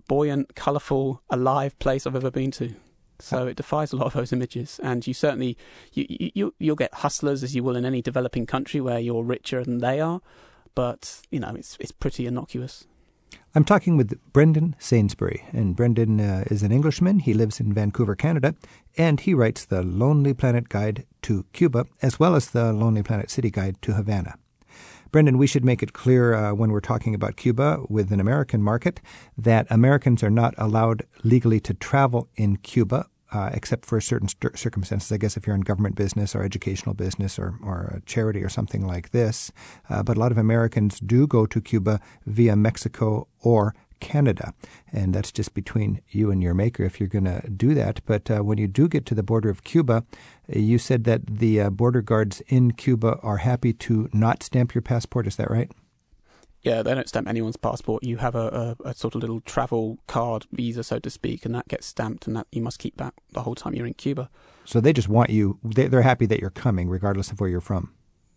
buoyant, 0.09 0.55
colourful, 0.55 1.23
alive 1.31 1.79
place 1.79 2.07
I've 2.07 2.17
ever 2.17 2.31
been 2.31 2.51
to. 2.53 2.75
So 3.19 3.47
it 3.47 3.57
defies 3.57 3.93
a 3.93 3.97
lot 3.97 4.07
of 4.07 4.13
those 4.15 4.33
images, 4.33 4.81
and 4.83 5.07
you 5.07 5.13
certainly 5.13 5.57
you, 5.93 6.07
you 6.09 6.55
you'll 6.59 6.77
get 6.77 6.95
hustlers 6.95 7.43
as 7.43 7.55
you 7.55 7.62
will 7.62 7.76
in 7.76 7.85
any 7.85 8.00
developing 8.00 8.47
country 8.47 8.81
where 8.81 8.99
you're 8.99 9.23
richer 9.23 9.62
than 9.62 9.79
they 9.79 10.00
are, 10.00 10.21
but 10.75 11.21
you 11.31 11.38
know 11.38 11.55
it's 11.55 11.76
it's 11.81 11.93
pretty 11.93 12.26
innocuous. 12.26 12.87
I'm 13.55 13.64
talking 13.64 13.97
with 13.97 14.19
Brendan 14.33 14.75
Sainsbury, 14.79 15.45
and 15.53 15.76
Brendan 15.76 16.21
uh, 16.21 16.45
is 16.47 16.62
an 16.62 16.73
Englishman. 16.73 17.21
He 17.21 17.35
lives 17.35 17.61
in 17.61 17.73
Vancouver, 17.73 18.14
Canada, 18.14 18.55
and 18.97 19.21
he 19.21 19.35
writes 19.35 19.64
the 19.64 19.83
Lonely 19.83 20.35
Planet 20.35 20.69
Guide 20.69 21.05
to 21.23 21.45
Cuba 21.53 21.87
as 22.00 22.19
well 22.19 22.35
as 22.35 22.50
the 22.50 22.73
Lonely 22.73 23.03
Planet 23.03 23.31
City 23.31 23.50
Guide 23.50 23.76
to 23.83 23.95
Havana. 23.95 24.37
Brendan, 25.11 25.38
we 25.38 25.47
should 25.47 25.64
make 25.64 25.83
it 25.83 25.93
clear 25.93 26.35
uh, 26.35 26.55
when 26.55 26.71
we're 26.71 26.81
talking 26.81 27.14
about 27.14 27.37
Cuba 27.37 27.81
with 27.88 28.12
an 28.12 28.21
American 28.21 28.62
market 28.62 29.00
that 29.37 29.67
Americans 29.69 30.23
are 30.23 30.31
not 30.31 30.55
allowed 30.57 31.05
legally 31.25 31.59
to 31.61 31.75
travel 31.75 32.29
in 32.37 32.57
Cuba. 32.57 33.07
Uh, 33.33 33.49
except 33.52 33.87
for 33.87 34.00
certain 34.00 34.26
st- 34.26 34.59
circumstances, 34.59 35.12
I 35.12 35.17
guess 35.17 35.37
if 35.37 35.47
you're 35.47 35.55
in 35.55 35.61
government 35.61 35.95
business 35.95 36.35
or 36.35 36.43
educational 36.43 36.97
business 36.97 37.38
or, 37.38 37.55
or 37.62 37.95
a 37.97 38.00
charity 38.05 38.43
or 38.43 38.49
something 38.49 38.85
like 38.85 39.11
this. 39.11 39.52
Uh, 39.88 40.02
but 40.02 40.17
a 40.17 40.21
lot 40.21 40.33
of 40.33 40.38
Americans 40.38 40.99
do 40.99 41.29
go 41.29 41.47
to 41.47 41.61
Cuba 41.61 42.00
via 42.26 42.57
Mexico 42.57 43.29
or 43.38 43.73
Canada. 44.00 44.54
And 44.92 45.14
that's 45.14 45.33
just 45.33 45.54
between 45.54 46.00
you 46.09 46.30
and 46.30 46.42
your 46.42 46.54
maker 46.54 46.85
if 46.85 46.99
you're 46.99 47.09
going 47.09 47.25
to 47.25 47.49
do 47.49 47.75
that. 47.75 48.00
But 48.07 48.30
uh, 48.30 48.40
when 48.40 48.59
you 48.59 48.66
do 48.66 48.88
get 48.88 49.07
to 49.07 49.14
the 49.14 49.23
border 49.23 49.50
of 49.50 49.64
Cuba, 49.64 50.04
uh, 50.54 50.59
you 50.59 50.78
said 50.78 51.04
that 51.04 51.26
the 51.26 51.61
uh, 51.61 51.71
border 51.71 52.02
guards 52.02 52.42
in 52.49 52.73
Cuba 52.73 53.19
are 53.23 53.38
happy 53.38 53.73
to 53.75 54.09
not 54.12 54.42
stamp 54.42 54.75
your 54.75 54.83
passport. 54.83 55.26
Is 55.26 55.37
that 55.37 55.50
right? 55.50 55.71
Yeah, 56.62 56.83
they 56.83 56.95
don't 56.95 57.09
stamp 57.09 57.26
anyone's 57.26 57.57
passport. 57.57 58.04
You 58.04 58.19
have 58.19 58.35
a, 58.35 58.76
a, 58.85 58.90
a, 58.90 58.95
sort 58.95 59.14
of 59.14 59.23
little 59.23 59.40
travel 59.40 59.99
card, 60.07 60.45
visa, 60.52 60.85
so 60.85 60.99
to 60.99 61.09
speak, 61.09 61.47
and 61.47 61.54
that 61.54 61.69
gets 61.69 61.87
stamped, 61.87 62.26
and 62.26 62.37
that 62.37 62.49
you 62.52 62.61
must 62.61 62.78
keep 62.78 62.99
that 62.99 63.14
the 63.33 63.40
whole 63.42 63.54
time 63.54 63.75
you're 63.75 63.87
in 63.87 63.95
Cuba. 63.95 64.28
So 64.66 64.78
they 64.78 64.92
just 64.92 65.09
want 65.09 65.30
you. 65.30 65.59
They're 65.64 66.02
happy 66.02 66.26
that 66.26 66.38
you're 66.38 66.50
coming, 66.50 66.90
regardless 66.90 67.30
of 67.30 67.40
where 67.40 67.49
you're 67.49 67.62
from 67.62 67.95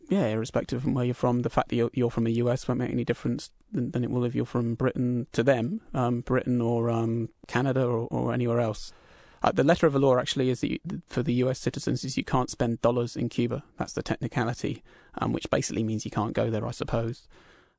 yeah, 0.09 0.27
irrespective 0.27 0.85
of 0.85 0.93
where 0.93 1.05
you're 1.05 1.13
from, 1.13 1.41
the 1.41 1.49
fact 1.49 1.69
that 1.69 1.75
you're, 1.75 1.89
you're 1.93 2.11
from 2.11 2.25
the 2.25 2.33
US 2.33 2.67
won't 2.67 2.79
make 2.79 2.91
any 2.91 3.03
difference 3.03 3.51
than, 3.71 3.91
than, 3.91 4.03
it 4.03 4.09
will 4.11 4.25
if 4.25 4.35
you're 4.35 4.45
from 4.45 4.75
Britain 4.75 5.27
to 5.31 5.43
them, 5.43 5.81
um, 5.93 6.21
Britain 6.21 6.61
or 6.61 6.89
um, 6.89 7.29
Canada 7.47 7.83
or, 7.85 8.07
or, 8.11 8.33
anywhere 8.33 8.59
else. 8.59 8.93
Uh, 9.41 9.51
the 9.51 9.63
letter 9.63 9.85
of 9.85 9.93
the 9.93 9.99
law 9.99 10.17
actually 10.17 10.49
is 10.49 10.61
that 10.61 10.71
you, 10.71 10.79
for 11.07 11.23
the 11.23 11.33
US 11.35 11.59
citizens 11.59 12.03
is 12.03 12.17
you 12.17 12.23
can't 12.23 12.49
spend 12.49 12.81
dollars 12.81 13.15
in 13.15 13.29
Cuba. 13.29 13.63
That's 13.77 13.93
the 13.93 14.03
technicality, 14.03 14.83
um, 15.17 15.33
which 15.33 15.49
basically 15.49 15.83
means 15.83 16.05
you 16.05 16.11
can't 16.11 16.33
go 16.33 16.49
there, 16.49 16.65
I 16.65 16.71
suppose. 16.71 17.27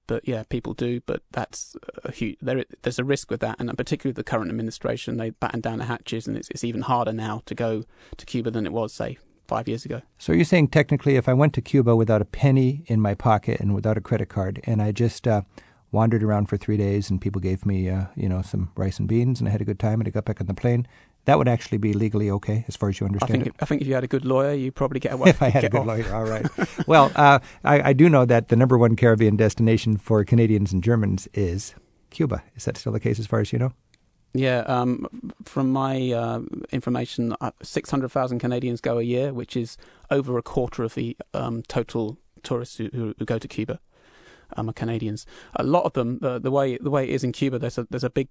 but 0.06 0.26
yeah, 0.26 0.42
people 0.48 0.74
do. 0.74 1.00
But 1.06 1.22
that's 1.30 1.76
a 2.04 2.12
huge. 2.12 2.36
There, 2.40 2.64
there's 2.82 2.98
a 2.98 3.04
risk 3.04 3.30
with 3.30 3.40
that, 3.40 3.56
and 3.58 3.74
particularly 3.76 4.10
with 4.10 4.16
the 4.16 4.30
current 4.30 4.50
administration, 4.50 5.16
they 5.16 5.30
batten 5.30 5.60
down 5.60 5.78
the 5.78 5.86
hatches, 5.86 6.26
and 6.26 6.36
it's, 6.36 6.50
it's 6.50 6.64
even 6.64 6.82
harder 6.82 7.12
now 7.12 7.42
to 7.46 7.54
go 7.54 7.84
to 8.16 8.26
Cuba 8.26 8.50
than 8.50 8.66
it 8.66 8.72
was, 8.72 8.92
say, 8.92 9.18
five 9.46 9.68
years 9.68 9.84
ago. 9.84 10.02
So 10.18 10.32
you're 10.32 10.44
saying 10.44 10.68
technically, 10.68 11.16
if 11.16 11.28
I 11.28 11.34
went 11.34 11.54
to 11.54 11.60
Cuba 11.60 11.96
without 11.96 12.22
a 12.22 12.24
penny 12.24 12.84
in 12.86 13.00
my 13.00 13.14
pocket 13.14 13.60
and 13.60 13.74
without 13.74 13.96
a 13.96 14.00
credit 14.00 14.28
card, 14.28 14.60
and 14.64 14.80
I 14.80 14.92
just 14.92 15.26
uh, 15.28 15.42
wandered 15.92 16.22
around 16.22 16.46
for 16.46 16.56
three 16.56 16.76
days, 16.76 17.10
and 17.10 17.20
people 17.20 17.40
gave 17.40 17.64
me, 17.64 17.88
uh, 17.88 18.06
you 18.16 18.28
know, 18.28 18.42
some 18.42 18.70
rice 18.76 18.98
and 18.98 19.08
beans, 19.08 19.40
and 19.40 19.48
I 19.48 19.52
had 19.52 19.60
a 19.60 19.64
good 19.64 19.78
time, 19.78 20.00
and 20.00 20.08
I 20.08 20.10
got 20.10 20.24
back 20.24 20.40
on 20.40 20.46
the 20.46 20.54
plane, 20.54 20.86
that 21.26 21.38
would 21.38 21.48
actually 21.48 21.78
be 21.78 21.92
legally 21.94 22.30
okay, 22.30 22.64
as 22.68 22.76
far 22.76 22.90
as 22.90 23.00
you 23.00 23.06
understand 23.06 23.40
I 23.40 23.44
think, 23.44 23.46
it. 23.46 23.62
I 23.62 23.64
think 23.64 23.80
if 23.80 23.88
you 23.88 23.94
had 23.94 24.04
a 24.04 24.08
good 24.08 24.24
lawyer, 24.26 24.52
you 24.52 24.70
probably 24.70 25.00
get 25.00 25.12
away. 25.12 25.30
if 25.30 25.42
I 25.42 25.48
had 25.48 25.64
a 25.64 25.68
good 25.68 25.80
off. 25.80 25.86
lawyer, 25.86 26.14
all 26.14 26.24
right. 26.24 26.46
well, 26.86 27.10
uh, 27.14 27.38
I, 27.64 27.90
I 27.90 27.92
do 27.92 28.08
know 28.08 28.24
that 28.26 28.48
the 28.48 28.56
number 28.56 28.76
one 28.76 28.96
Caribbean 28.96 29.36
destination 29.36 29.96
for 29.96 30.22
Canadians 30.24 30.72
and 30.72 30.82
Germans 30.82 31.28
is 31.32 31.74
Cuba. 32.10 32.42
Is 32.56 32.66
that 32.66 32.76
still 32.76 32.92
the 32.92 33.00
case, 33.00 33.18
as 33.18 33.26
far 33.26 33.40
as 33.40 33.52
you 33.52 33.58
know? 33.58 33.72
Yeah, 34.36 34.60
um, 34.60 35.06
from 35.44 35.70
my 35.70 36.10
uh, 36.10 36.40
information, 36.72 37.36
uh, 37.40 37.52
600,000 37.62 38.40
Canadians 38.40 38.80
go 38.80 38.98
a 38.98 39.02
year, 39.02 39.32
which 39.32 39.56
is 39.56 39.76
over 40.10 40.36
a 40.36 40.42
quarter 40.42 40.82
of 40.82 40.94
the 40.94 41.16
um, 41.32 41.62
total 41.62 42.18
tourists 42.42 42.76
who, 42.76 42.88
who, 42.92 43.14
go 43.24 43.38
to 43.38 43.46
Cuba. 43.46 43.78
Um, 44.56 44.68
are 44.68 44.72
Canadians. 44.72 45.24
A 45.56 45.62
lot 45.64 45.84
of 45.84 45.94
them, 45.94 46.18
the 46.20 46.50
way 46.50 46.76
the 46.76 46.90
way 46.90 47.04
it 47.04 47.10
is 47.10 47.24
in 47.24 47.32
Cuba, 47.32 47.58
there's 47.58 47.78
a 47.78 47.86
there's 47.90 48.04
a 48.04 48.10
big 48.10 48.28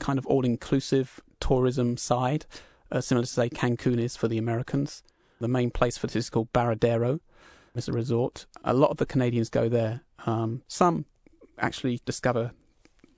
kind 0.00 0.18
of 0.18 0.26
all-inclusive 0.26 1.20
tourism 1.38 1.96
side, 1.96 2.46
uh, 2.90 3.00
similar 3.00 3.24
to 3.24 3.30
say 3.30 3.48
Cancun 3.48 4.00
is 4.00 4.16
for 4.16 4.26
the 4.26 4.38
Americans. 4.38 5.02
The 5.40 5.48
main 5.48 5.70
place 5.70 5.96
for 5.96 6.06
this 6.06 6.16
is 6.16 6.30
called 6.30 6.52
Varadero. 6.52 7.20
It's 7.74 7.88
a 7.88 7.92
resort. 7.92 8.46
A 8.64 8.74
lot 8.74 8.90
of 8.90 8.96
the 8.96 9.06
Canadians 9.06 9.48
go 9.48 9.68
there. 9.68 10.00
Um, 10.26 10.62
some 10.66 11.04
actually 11.58 12.00
discover 12.04 12.52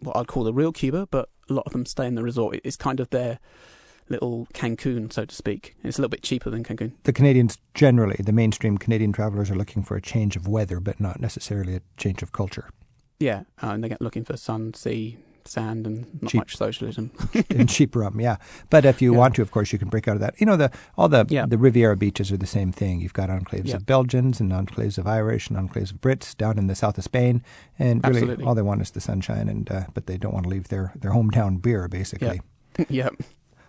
what 0.01 0.17
I'd 0.17 0.27
call 0.27 0.45
the 0.45 0.53
real 0.53 0.73
Cuba, 0.73 1.07
but 1.11 1.29
a 1.53 1.57
lot 1.57 1.67
of 1.67 1.73
them 1.73 1.87
stay 1.87 2.07
in 2.07 2.15
the 2.15 2.23
resort. 2.23 2.61
It's 2.65 2.77
kind 2.77 3.01
of 3.01 3.11
their 3.11 3.39
little 4.09 4.47
Cancun, 4.53 5.13
so 5.13 5.25
to 5.25 5.35
speak. 5.35 5.77
It's 5.83 5.99
a 5.99 6.01
little 6.01 6.11
bit 6.11 6.23
cheaper 6.23 6.51
than 6.51 6.65
Cancun. 6.65 6.93
The 7.05 7.13
Canadians 7.13 7.59
generally, 7.75 8.17
the 8.19 8.33
mainstream 8.33 8.79
Canadian 8.79 9.13
travelers, 9.13 9.51
are 9.51 9.57
looking 9.57 9.83
for 9.83 9.97
a 9.97 10.03
change 10.03 10.37
of 10.37 10.49
weather, 10.49 10.81
but 10.81 11.01
not 11.01 11.21
necessarily 11.21 11.77
a 11.77 11.83
change 11.97 12.23
of 12.23 12.33
culture. 12.33 12.69
Yeah, 13.21 13.43
uh, 13.63 13.69
and 13.69 13.85
they're 13.85 13.97
looking 14.01 14.25
for 14.25 14.37
sun, 14.37 14.75
sea, 14.75 15.19
sand, 15.49 15.87
and 15.87 16.07
not 16.23 16.31
cheap. 16.31 16.39
much 16.41 16.57
socialism. 16.57 17.11
and 17.51 17.69
cheap 17.69 17.95
rum, 17.97 18.21
yeah. 18.21 18.37
But 18.71 18.85
if 18.85 19.01
you 19.03 19.13
Yeah. 19.13 19.19
want 19.19 19.35
to, 19.37 19.43
of 19.43 19.51
course, 19.51 19.73
you 19.73 19.79
can 19.79 19.89
break 19.89 20.09
out 20.09 20.15
of 20.15 20.21
that. 20.21 20.35
You 20.41 20.47
know, 20.47 20.57
the 20.57 20.71
all 20.97 21.09
the 21.09 21.27
Yeah. 21.29 21.47
the 21.47 21.59
Riviera 21.59 21.97
beaches 21.97 22.31
are 22.33 22.37
the 22.37 22.47
same 22.47 22.73
thing. 22.73 23.01
You've 23.01 23.13
got 23.13 23.29
enclaves 23.29 23.67
Yeah. 23.69 23.77
of 23.77 23.87
Belgians 23.87 24.41
and 24.41 24.53
enclaves 24.53 24.99
of 24.99 25.07
Irish 25.07 25.49
and 25.51 25.57
enclaves 25.59 25.91
of 25.93 26.01
Brits 26.01 26.37
down 26.37 26.59
in 26.59 26.67
the 26.67 26.75
south 26.75 26.99
of 26.99 27.05
Spain, 27.05 27.43
and 27.79 28.03
really 28.07 28.21
Absolutely. 28.21 28.45
all 28.45 28.55
they 28.55 28.63
want 28.63 28.83
is 28.83 28.91
the 28.93 29.01
sunshine, 29.01 29.49
and 29.49 29.71
uh, 29.71 29.85
but 29.95 30.07
they 30.07 30.17
don't 30.19 30.33
want 30.35 30.45
to 30.45 30.51
leave 30.51 30.69
their 30.69 30.93
their 31.01 31.13
hometown 31.13 31.61
beer, 31.61 31.89
basically. 31.89 32.41
yep. 32.89 33.15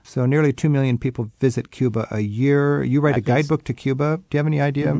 So 0.06 0.25
nearly 0.25 0.51
two 0.51 0.68
million 0.70 0.98
people 0.98 1.32
visit 1.39 1.72
Cuba 1.72 2.10
a 2.12 2.20
year. 2.20 2.84
You 2.84 3.00
write 3.00 3.12
a 3.15 3.20
At 3.20 3.20
least. 3.20 3.25
Mm-hmm. 3.27 3.36
guidebook 3.38 3.63
to 3.63 3.74
Cuba. 3.74 4.18
Do 4.30 4.36
you 4.36 4.39
have 4.39 4.48
any 4.48 4.60
idea 4.60 4.92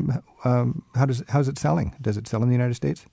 um, 0.44 0.82
how 0.94 1.04
does 1.04 1.22
how's 1.28 1.46
it 1.46 1.58
selling? 1.58 1.94
Does 2.00 2.16
it 2.16 2.26
sell 2.26 2.42
in 2.42 2.48
the 2.48 2.54
United 2.54 2.72
States? 2.72 3.04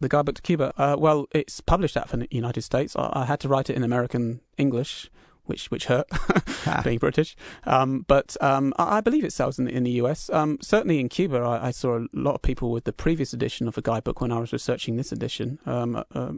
The 0.00 0.08
guidebook 0.08 0.36
to 0.36 0.42
Cuba. 0.42 0.72
Uh, 0.76 0.96
well, 0.98 1.26
it's 1.32 1.60
published 1.60 1.96
out 1.96 2.08
for 2.08 2.16
the 2.16 2.28
United 2.30 2.62
States. 2.62 2.96
I, 2.96 3.10
I 3.12 3.24
had 3.26 3.38
to 3.40 3.48
write 3.48 3.68
it 3.68 3.76
in 3.76 3.82
American 3.82 4.40
English, 4.56 5.10
which 5.44 5.70
which 5.70 5.86
hurt, 5.86 6.06
being 6.84 6.98
British. 6.98 7.36
Um, 7.64 8.06
but 8.08 8.36
um, 8.40 8.72
I, 8.78 8.98
I 8.98 9.00
believe 9.00 9.24
it 9.24 9.32
sells 9.32 9.58
in 9.58 9.66
the, 9.66 9.72
in 9.72 9.82
the 9.84 9.90
US. 10.02 10.30
Um, 10.30 10.58
certainly 10.62 11.00
in 11.00 11.08
Cuba, 11.08 11.38
I, 11.38 11.68
I 11.68 11.70
saw 11.70 11.98
a 11.98 12.06
lot 12.12 12.34
of 12.34 12.42
people 12.42 12.70
with 12.72 12.84
the 12.84 12.92
previous 12.92 13.32
edition 13.32 13.68
of 13.68 13.74
the 13.74 13.82
guidebook 13.82 14.20
when 14.20 14.32
I 14.32 14.38
was 14.38 14.52
researching 14.52 14.96
this 14.96 15.12
edition. 15.12 15.58
Um, 15.66 16.02
uh, 16.14 16.32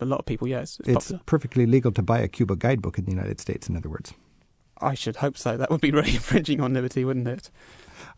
a 0.00 0.04
lot 0.04 0.20
of 0.20 0.26
people, 0.26 0.46
yes, 0.46 0.80
it's, 0.84 1.10
It's 1.10 1.22
perfectly 1.26 1.66
legal 1.66 1.90
to 1.92 2.02
buy 2.02 2.20
a 2.20 2.28
Cuba 2.28 2.56
guidebook 2.56 2.98
in 2.98 3.04
the 3.04 3.10
United 3.10 3.40
States. 3.40 3.68
In 3.68 3.76
other 3.76 3.88
words. 3.88 4.12
I 4.80 4.94
should 4.94 5.16
hope 5.16 5.36
so. 5.38 5.56
That 5.56 5.70
would 5.70 5.80
be 5.80 5.90
really 5.90 6.10
infringing 6.14 6.60
on 6.60 6.74
liberty, 6.74 7.04
wouldn't 7.04 7.28
it? 7.28 7.50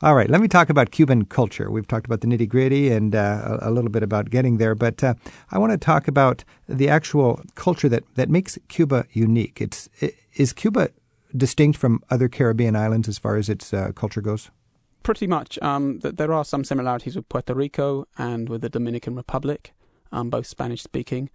All 0.03 0.15
right, 0.15 0.31
let 0.31 0.41
me 0.41 0.49
talk 0.49 0.71
about 0.71 0.91
Cuban 0.93 1.27
culture. 1.27 1.71
We've 1.71 1.87
talked 1.87 2.07
about 2.07 2.21
the 2.23 2.27
nitty 2.27 2.49
gritty 2.49 2.91
and 2.91 3.15
uh, 3.15 3.59
a, 3.63 3.69
a 3.69 3.71
little 3.71 3.91
bit 3.91 4.03
about 4.03 4.31
getting 4.31 4.57
there, 4.57 4.75
but 4.75 5.03
uh, 5.05 5.15
I 5.51 5.59
want 5.59 5.73
to 5.73 5.79
talk 5.79 6.09
about 6.09 6.43
the 6.69 6.89
actual 6.89 7.43
culture 7.55 7.89
that, 7.91 8.05
that 8.15 8.31
makes 8.31 8.59
Cuba 8.69 9.05
unique. 9.13 9.61
It's 9.61 9.89
i- 10.01 10.13
is 10.35 10.53
Cuba 10.55 10.89
distinct 11.37 11.79
from 11.79 12.03
other 12.11 12.29
Caribbean 12.29 12.77
islands 12.77 13.09
as 13.09 13.19
far 13.19 13.37
as 13.37 13.49
its 13.49 13.75
uh, 13.75 13.93
culture 13.95 14.21
goes? 14.23 14.51
Pretty 15.03 15.27
much. 15.27 15.59
Um, 15.63 16.01
th- 16.01 16.17
there 16.17 16.33
are 16.33 16.45
some 16.45 16.65
similarities 16.65 17.15
with 17.17 17.29
Puerto 17.29 17.55
Rico 17.55 18.07
and 18.19 18.49
with 18.49 18.63
the 18.63 18.69
Dominican 18.71 19.15
Republic, 19.17 19.73
um, 20.13 20.31
both 20.31 20.47
Spanish 20.47 20.83
speaking. 20.83 21.31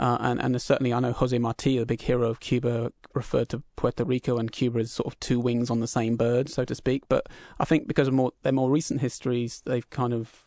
Uh, 0.00 0.16
and, 0.20 0.40
and 0.40 0.60
certainly, 0.60 0.94
I 0.94 1.00
know 1.00 1.12
Jose 1.12 1.38
Marti, 1.38 1.78
the 1.78 1.84
big 1.84 2.00
hero 2.00 2.30
of 2.30 2.40
Cuba, 2.40 2.90
referred 3.12 3.50
to 3.50 3.62
Puerto 3.76 4.02
Rico 4.02 4.38
and 4.38 4.50
Cuba 4.50 4.80
as 4.80 4.90
sort 4.90 5.06
of 5.06 5.20
two 5.20 5.38
wings 5.38 5.68
on 5.68 5.80
the 5.80 5.86
same 5.86 6.16
bird, 6.16 6.48
so 6.48 6.64
to 6.64 6.74
speak. 6.74 7.02
But 7.10 7.26
I 7.58 7.66
think 7.66 7.86
because 7.86 8.08
of 8.08 8.14
more 8.14 8.32
their 8.42 8.52
more 8.52 8.70
recent 8.70 9.02
histories, 9.02 9.62
they've 9.66 9.88
kind 9.90 10.14
of 10.14 10.42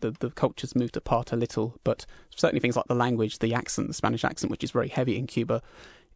the 0.00 0.10
the 0.10 0.30
cultures 0.30 0.74
moved 0.74 0.96
apart 0.96 1.32
a 1.32 1.36
little. 1.36 1.78
But 1.84 2.04
certainly 2.34 2.58
things 2.58 2.74
like 2.74 2.86
the 2.88 2.96
language, 2.96 3.38
the 3.38 3.54
accent, 3.54 3.86
the 3.86 3.94
Spanish 3.94 4.24
accent, 4.24 4.50
which 4.50 4.64
is 4.64 4.72
very 4.72 4.88
heavy 4.88 5.16
in 5.16 5.28
Cuba, 5.28 5.62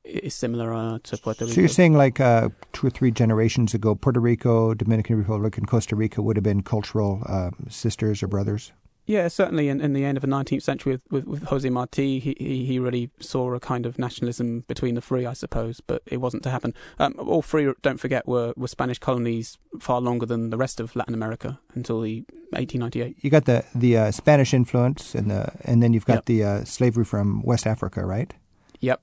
is 0.03 0.35
similar 0.35 0.75
uh, 0.75 0.99
to 1.05 1.17
Puerto 1.17 1.45
Rico. 1.45 1.55
So 1.55 1.61
you're 1.61 1.69
saying 1.69 1.95
like 1.95 2.19
uh, 2.19 2.49
two 2.73 2.89
or 2.89 2.91
three 2.91 3.13
generations 3.13 3.73
ago, 3.73 3.95
Puerto 3.95 4.19
Rico, 4.19 4.75
Dominican 4.75 5.17
Republic, 5.17 5.57
and 5.59 5.69
Costa 5.69 5.95
Rica 5.95 6.23
would 6.23 6.37
have 6.37 6.45
been 6.45 6.65
cultural 6.65 7.23
uh, 7.27 7.51
sisters 7.69 8.21
or 8.21 8.27
brothers? 8.27 8.73
Yeah, 9.11 9.27
certainly 9.27 9.69
in, 9.69 9.81
in 9.81 9.93
the 9.93 10.05
end 10.05 10.17
of 10.17 10.21
the 10.21 10.29
19th 10.29 10.63
century 10.63 10.93
with, 10.93 11.03
with, 11.11 11.25
with 11.25 11.43
Jose 11.49 11.69
Marti, 11.69 12.21
he, 12.21 12.37
he, 12.39 12.65
he 12.65 12.79
really 12.79 13.11
saw 13.19 13.53
a 13.53 13.59
kind 13.59 13.85
of 13.85 13.99
nationalism 13.99 14.61
between 14.69 14.95
the 14.95 15.01
three, 15.01 15.27
I 15.27 15.33
suppose, 15.33 15.81
but 15.81 16.01
it 16.07 16.19
wasn't 16.19 16.45
to 16.45 16.51
happen. 16.51 16.75
Um, 17.01 17.17
all 17.19 17.43
three, 17.43 17.73
don't 17.83 17.99
forget, 17.99 18.29
were, 18.29 18.55
were 18.57 18.69
Spanish 18.69 19.01
colonies 19.01 19.59
far 19.81 20.01
longer 20.01 20.27
than 20.27 20.51
the 20.51 20.57
rest 20.57 20.79
of 20.79 20.95
Latin 20.95 21.13
America 21.13 21.59
until 21.75 22.03
the 22.03 22.21
1898. 22.51 23.17
You 23.21 23.31
got 23.31 23.47
the 23.47 23.65
the 23.75 23.97
uh, 23.97 24.11
Spanish 24.13 24.55
influence, 24.55 25.17
and 25.17 25.29
the 25.29 25.51
and 25.65 25.83
then 25.83 25.93
you've 25.93 26.07
got 26.07 26.19
Yep. 26.19 26.25
the 26.27 26.45
uh, 26.45 26.65
slavery 26.65 27.05
from 27.05 27.43
West 27.43 27.67
Africa, 27.67 28.07
right? 28.07 28.33
Yep. 28.79 29.01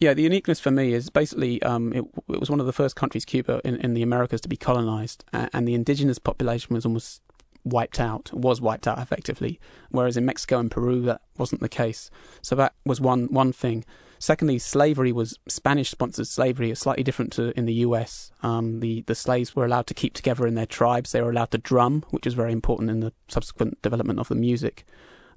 Yeah, 0.00 0.12
the 0.12 0.22
uniqueness 0.22 0.60
for 0.60 0.70
me 0.70 0.92
is 0.92 1.08
basically 1.08 1.62
um, 1.62 1.94
it, 1.94 2.04
it 2.28 2.40
was 2.40 2.50
one 2.50 2.60
of 2.60 2.66
the 2.66 2.74
first 2.74 2.94
countries, 2.94 3.24
Cuba, 3.24 3.62
in, 3.64 3.76
in 3.76 3.94
the 3.94 4.02
Americas 4.02 4.42
to 4.42 4.50
be 4.50 4.56
colonized, 4.58 5.24
and, 5.32 5.48
and 5.54 5.66
the 5.66 5.72
indigenous 5.72 6.18
population 6.18 6.74
was 6.74 6.84
almost 6.84 7.22
wiped 7.66 8.00
out, 8.00 8.32
was 8.32 8.60
wiped 8.60 8.86
out 8.86 8.98
effectively, 8.98 9.58
whereas 9.90 10.16
in 10.16 10.24
Mexico 10.24 10.58
and 10.58 10.70
Peru 10.70 11.02
that 11.02 11.20
wasn't 11.36 11.60
the 11.60 11.68
case. 11.68 12.10
So 12.40 12.54
that 12.56 12.74
was 12.84 13.00
one 13.00 13.26
one 13.26 13.52
thing. 13.52 13.84
Secondly, 14.18 14.58
slavery 14.58 15.12
was 15.12 15.38
Spanish-sponsored 15.46 16.26
slavery. 16.26 16.70
It's 16.70 16.80
slightly 16.80 17.02
different 17.02 17.32
to 17.34 17.56
in 17.58 17.66
the 17.66 17.74
U.S. 17.74 18.30
Um, 18.42 18.80
the 18.80 19.02
the 19.02 19.14
slaves 19.14 19.54
were 19.54 19.66
allowed 19.66 19.86
to 19.88 19.94
keep 19.94 20.14
together 20.14 20.46
in 20.46 20.54
their 20.54 20.66
tribes. 20.66 21.12
They 21.12 21.20
were 21.20 21.30
allowed 21.30 21.50
to 21.50 21.58
drum, 21.58 22.04
which 22.10 22.24
was 22.24 22.34
very 22.34 22.52
important 22.52 22.88
in 22.88 23.00
the 23.00 23.12
subsequent 23.28 23.82
development 23.82 24.20
of 24.20 24.28
the 24.28 24.34
music, 24.34 24.84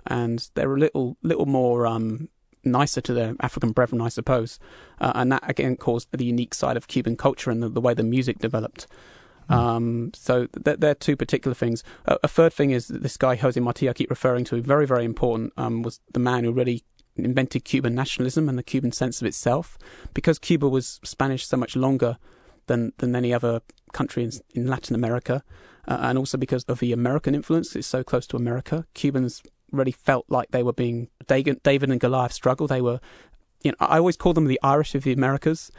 and 0.05 0.48
they 0.53 0.65
were 0.65 0.77
a 0.77 0.79
little 0.79 1.17
little 1.24 1.48
more 1.48 1.88
um, 1.88 2.29
nicer 2.63 3.01
to 3.01 3.13
their 3.13 3.36
African 3.41 3.71
brethren, 3.71 4.01
I 4.01 4.09
suppose. 4.09 4.59
Uh, 5.01 5.12
and 5.15 5.31
that 5.31 5.50
again 5.50 5.75
caused 5.75 6.09
the 6.12 6.25
unique 6.25 6.53
side 6.53 6.77
of 6.77 6.88
Cuban 6.88 7.17
culture 7.17 7.51
and 7.51 7.63
the, 7.63 7.69
the 7.69 7.81
way 7.81 7.93
the 7.93 8.03
music 8.03 8.39
developed. 8.39 8.88
Um, 9.50 10.12
so 10.13 10.48
th- 10.63 10.77
they're 10.79 10.96
two 10.96 11.15
particular 11.15 11.56
things. 11.56 11.84
A 12.06 12.27
third 12.27 12.53
thing 12.53 12.72
is 12.72 12.88
this 12.88 13.18
guy 13.18 13.36
Jose 13.36 13.60
Marti 13.60 13.89
I 13.89 13.94
keep 13.94 14.10
referring 14.10 14.46
to, 14.46 14.62
very 14.62 14.86
very 14.86 15.06
important, 15.06 15.53
um, 15.58 15.82
was 15.82 16.00
the 16.13 16.20
man 16.20 16.44
who 16.44 16.51
really 16.51 16.84
invented 17.15 17.65
Cuban 17.65 17.96
nationalism 17.96 18.48
and 18.48 18.58
the 18.58 18.63
Cuban 18.63 18.91
sense 18.91 19.22
of 19.22 19.27
itself. 19.27 19.77
Because 20.13 20.39
Cuba 20.39 20.70
was 20.70 21.00
Spanish 21.03 21.46
so 21.46 21.58
much 21.58 21.75
longer 21.75 22.18
than 22.68 22.94
than 22.98 23.15
any 23.15 23.34
other 23.34 23.62
country 23.91 24.24
in, 24.24 24.32
in 24.53 24.68
Latin 24.68 24.96
America, 24.96 25.44
uh, 25.88 25.98
and 26.01 26.18
also 26.18 26.38
because 26.38 26.63
of 26.65 26.79
the 26.79 26.94
American 26.94 27.34
influence, 27.34 27.75
it's 27.75 27.88
so 27.88 28.03
close 28.03 28.27
to 28.27 28.38
America. 28.38 28.86
Cubans 28.94 29.41
really 29.72 29.91
felt 29.91 30.25
like 30.29 30.51
they 30.51 30.63
were 30.63 30.74
being 30.74 31.10
David 31.27 31.89
and 31.89 32.00
Goliath 32.00 32.34
struggle. 32.34 32.68
They 32.68 32.82
were, 32.82 33.00
you 33.63 33.72
know, 33.72 33.77
I 33.79 33.98
always 33.98 34.18
call 34.18 34.34
them 34.34 34.46
the 34.46 34.60
Irish 34.63 34.96
of 34.96 35.03
the 35.03 35.12
Americas. 35.12 35.72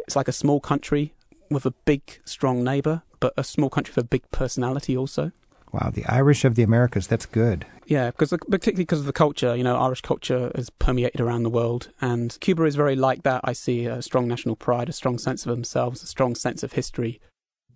It's 0.00 0.16
like 0.16 0.28
a 0.28 0.32
small 0.32 0.60
country 0.60 1.14
with 1.50 1.66
a 1.66 1.70
big, 1.70 2.20
strong 2.24 2.62
neighbor, 2.62 3.02
but 3.20 3.32
a 3.36 3.44
small 3.44 3.70
country 3.70 3.92
with 3.94 4.04
a 4.04 4.08
big 4.08 4.22
personality 4.30 4.96
also. 4.96 5.32
Wow, 5.72 5.90
the 5.92 6.06
Irish 6.06 6.44
of 6.46 6.54
the 6.54 6.62
Americas. 6.62 7.06
That's 7.06 7.26
good. 7.26 7.66
Yeah, 7.86 8.10
because 8.10 8.30
particularly 8.30 8.84
because 8.84 9.00
of 9.00 9.06
the 9.06 9.12
culture, 9.12 9.54
you 9.54 9.62
know, 9.64 9.76
Irish 9.76 10.00
culture 10.00 10.50
is 10.54 10.70
permeated 10.70 11.20
around 11.20 11.42
the 11.42 11.50
world, 11.50 11.90
and 12.00 12.36
Cuba 12.40 12.64
is 12.64 12.74
very 12.74 12.96
like 12.96 13.22
that. 13.24 13.42
I 13.44 13.52
see 13.52 13.84
a 13.86 14.00
strong 14.00 14.28
national 14.28 14.56
pride, 14.56 14.88
a 14.88 14.92
strong 14.92 15.18
sense 15.18 15.44
of 15.44 15.50
themselves, 15.50 16.02
a 16.02 16.06
strong 16.06 16.34
sense 16.34 16.62
of 16.62 16.72
history. 16.72 17.20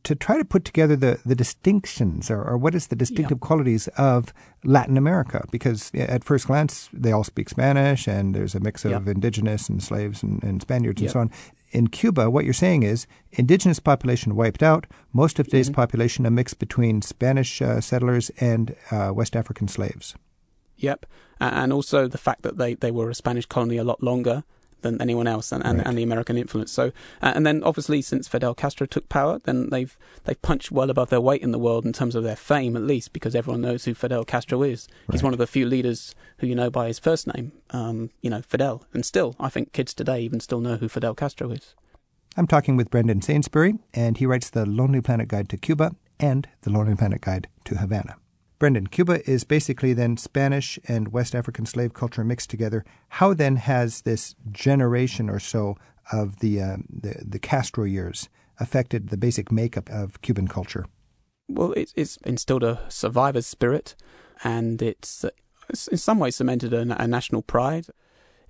To 0.04 0.14
try 0.16 0.37
to 0.37 0.44
put 0.44 0.64
together 0.64 0.96
the, 0.96 1.20
the 1.25 1.37
distinctions 1.37 2.28
or, 2.30 2.42
or 2.42 2.58
what 2.58 2.75
is 2.75 2.88
the 2.88 2.96
distinctive 2.96 3.38
qualities 3.40 3.87
of 3.96 4.32
Latin 4.64 4.96
America, 4.96 5.46
because 5.52 5.92
at 5.94 6.25
first 6.25 6.49
glance 6.49 6.88
they 6.92 7.12
all 7.12 7.22
speak 7.22 7.49
Spanish 7.49 8.08
and 8.08 8.34
there's 8.34 8.54
a 8.56 8.61
mix 8.61 8.84
of 8.84 8.90
Yeah. 8.90 9.12
indigenous 9.12 9.68
and 9.68 9.80
slaves 9.80 10.22
and, 10.25 10.42
and 10.42 10.61
Spaniards 10.61 11.00
and 11.00 11.06
Yeah. 11.08 11.12
so 11.12 11.20
on. 11.20 11.30
In 11.72 11.86
Cuba, 11.88 12.30
what 12.30 12.44
you're 12.44 12.52
saying 12.52 12.82
is 12.82 13.06
indigenous 13.32 13.80
population 13.80 14.36
wiped 14.36 14.62
out. 14.62 14.86
Most 15.12 15.38
of 15.38 15.46
today's 15.46 15.70
Mhm. 15.70 15.74
population 15.74 16.26
a 16.26 16.30
mix 16.30 16.52
between 16.54 17.00
Spanish 17.02 17.62
uh, 17.62 17.80
settlers 17.80 18.30
and 18.38 18.76
uh, 18.90 19.10
West 19.14 19.34
African 19.34 19.68
slaves. 19.68 20.14
Yep, 20.76 21.06
and 21.40 21.72
also 21.72 22.06
the 22.08 22.18
fact 22.18 22.42
that 22.42 22.58
they, 22.58 22.74
they 22.74 22.90
were 22.90 23.08
a 23.08 23.14
Spanish 23.14 23.46
colony 23.46 23.78
a 23.78 23.84
lot 23.84 24.02
longer 24.02 24.44
than 24.82 25.00
anyone 25.00 25.26
else, 25.26 25.50
and, 25.52 25.64
and, 25.64 25.78
Right. 25.78 25.86
and 25.86 25.98
the 25.98 26.02
American 26.02 26.36
influence. 26.36 26.70
So, 26.70 26.92
uh, 27.22 27.32
and 27.34 27.46
then 27.46 27.62
obviously 27.64 28.02
since 28.02 28.28
Fidel 28.28 28.54
Castro 28.54 28.86
took 28.86 29.08
power, 29.08 29.38
then 29.44 29.70
they've 29.70 29.96
they've 30.24 30.40
punched 30.42 30.70
well 30.70 30.90
above 30.90 31.10
their 31.10 31.20
weight 31.20 31.42
in 31.42 31.52
the 31.52 31.58
world 31.58 31.84
in 31.86 31.92
terms 31.92 32.14
of 32.14 32.22
their 32.24 32.36
fame, 32.36 32.76
at 32.76 32.82
least 32.82 33.12
because 33.12 33.34
everyone 33.34 33.60
knows 33.62 33.84
who 33.84 33.94
Fidel 33.94 34.24
Castro 34.24 34.62
is. 34.62 34.86
He's 35.10 35.22
one 35.22 35.32
of 35.32 35.38
the 35.38 35.46
few 35.46 35.66
leaders 35.66 36.14
who 36.38 36.46
you 36.46 36.54
know 36.54 36.70
by 36.70 36.88
his 36.88 36.98
first 36.98 37.26
name, 37.34 37.52
um, 37.70 38.10
you 38.20 38.30
know 38.30 38.42
Fidel, 38.42 38.84
and 38.92 39.04
still 39.06 39.34
I 39.40 39.48
think 39.48 39.72
kids 39.72 39.94
today 39.94 40.20
even 40.20 40.40
still 40.40 40.60
know 40.60 40.76
who 40.76 40.88
Fidel 40.88 41.14
Castro 41.14 41.50
is. 41.50 41.74
I'm 42.36 42.46
talking 42.46 42.76
with 42.76 42.90
Brendan 42.90 43.20
Sainsbury, 43.22 43.74
and 43.92 44.16
he 44.16 44.26
writes 44.26 44.48
the 44.50 44.64
Lonely 44.64 45.00
Planet 45.02 45.28
Guide 45.28 45.48
to 45.50 45.56
Cuba 45.56 45.94
and 46.18 46.48
the 46.62 46.70
Lonely 46.70 46.94
Planet 46.94 47.20
Guide 47.20 47.48
to 47.64 47.76
Havana. 47.76 48.16
Brendan, 48.62 48.87
Cuba 48.87 49.28
is 49.28 49.42
basically 49.42 49.92
then 49.92 50.16
Spanish 50.16 50.78
and 50.87 51.12
West 51.12 51.35
African 51.35 51.66
slave 51.66 51.95
culture 51.95 52.23
mixed 52.23 52.49
together. 52.49 52.85
How 53.09 53.35
then 53.35 53.57
has 53.57 54.02
this 54.02 54.37
generation 54.52 55.28
or 55.28 55.40
so 55.40 55.76
of 56.12 56.38
the 56.38 56.61
uh, 56.61 56.76
the, 56.88 57.25
the 57.26 57.40
Castro 57.40 57.83
years 57.83 58.28
affected 58.61 59.09
the 59.09 59.16
basic 59.16 59.50
makeup 59.50 59.90
of 59.90 60.23
Cuban 60.23 60.47
culture? 60.47 60.87
Well, 61.49 61.73
it's, 61.73 61.92
it's 61.97 62.19
instilled 62.19 62.62
a 62.62 62.85
survivor's 62.88 63.49
spirit, 63.49 63.97
and 64.45 64.81
it's, 64.81 65.25
it's 65.69 65.88
in 65.88 65.99
some 65.99 66.21
ways 66.21 66.37
cemented 66.37 66.73
a, 66.73 67.02
a 67.02 67.09
national 67.09 67.42
pride. 67.42 67.87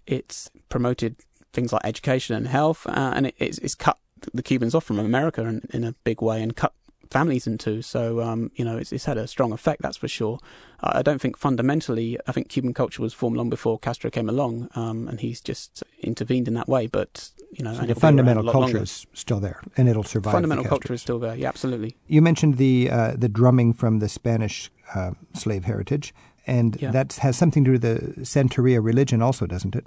It's 0.07 0.51
promoted 0.69 1.17
things 1.55 1.73
like 1.73 1.87
education 1.87 2.37
and 2.37 2.49
health, 2.49 2.87
uh, 2.87 3.15
and 3.17 3.29
it, 3.29 3.35
it's, 3.39 3.57
it's 3.61 3.75
cut 3.75 3.97
the 4.35 4.43
Cubans 4.43 4.75
off 4.75 4.85
from 4.85 4.99
America 4.99 5.41
in, 5.47 5.63
in 5.73 5.85
a 5.85 5.95
big 6.05 6.21
way 6.21 6.43
and 6.43 6.55
cut 6.55 6.75
families 7.13 7.47
into. 7.47 7.83
So, 7.83 8.21
um, 8.21 8.51
you 8.57 8.65
know, 8.65 8.77
it's, 8.77 8.93
it's 8.93 9.05
had 9.05 9.19
a 9.19 9.27
strong 9.27 9.53
effect, 9.53 9.83
that's 9.83 9.97
for 9.99 10.09
sure. 10.09 10.39
Uh, 10.83 10.93
I 10.95 11.03
don't 11.03 11.21
think 11.21 11.37
fundamentally, 11.37 12.19
I 12.27 12.33
think 12.33 12.49
Cuban 12.49 12.75
culture 12.75 13.03
was 13.03 13.13
formed 13.15 13.37
long 13.37 13.51
before 13.51 13.79
Castro 13.79 14.11
came 14.11 14.29
along, 14.29 14.69
um, 14.75 15.07
and 15.09 15.21
he's 15.21 15.41
just 15.41 15.83
intervened 16.01 16.49
in 16.49 16.55
that 16.55 16.69
way. 16.69 16.87
But, 16.89 17.31
you 17.53 17.63
know, 17.65 17.73
So 17.75 17.81
the 17.81 17.87
he'll 17.87 17.87
be 17.87 17.91
around 17.93 17.97
a 17.97 18.01
fundamental 18.01 18.43
culture 18.45 18.59
longer. 18.61 18.83
is 18.83 19.07
still 19.13 19.41
there, 19.41 19.61
and 19.77 19.89
it'll 19.89 20.03
survive. 20.03 20.33
the 20.33 20.37
Fundamental 20.39 20.65
culture 20.65 20.95
is 20.95 21.03
still 21.03 21.19
there, 21.19 21.37
yeah, 21.37 21.49
absolutely. 21.49 21.97
You 22.09 22.23
mentioned 22.23 22.57
the 22.57 22.91
uh, 22.91 23.13
the 23.17 23.29
drumming 23.29 23.75
from 23.75 23.99
the 24.01 24.09
Spanish 24.09 24.71
uh, 24.95 25.13
slave 25.35 25.65
heritage, 25.65 26.13
and 26.47 26.77
Yeah. 26.81 26.91
that 26.93 27.13
has 27.23 27.37
something 27.37 27.63
to 27.65 27.69
do 27.69 27.73
with 27.79 27.83
the 27.83 28.23
Santeria 28.25 28.81
religion, 28.85 29.23
also, 29.23 29.47
doesn't 29.47 29.77
it? 29.77 29.87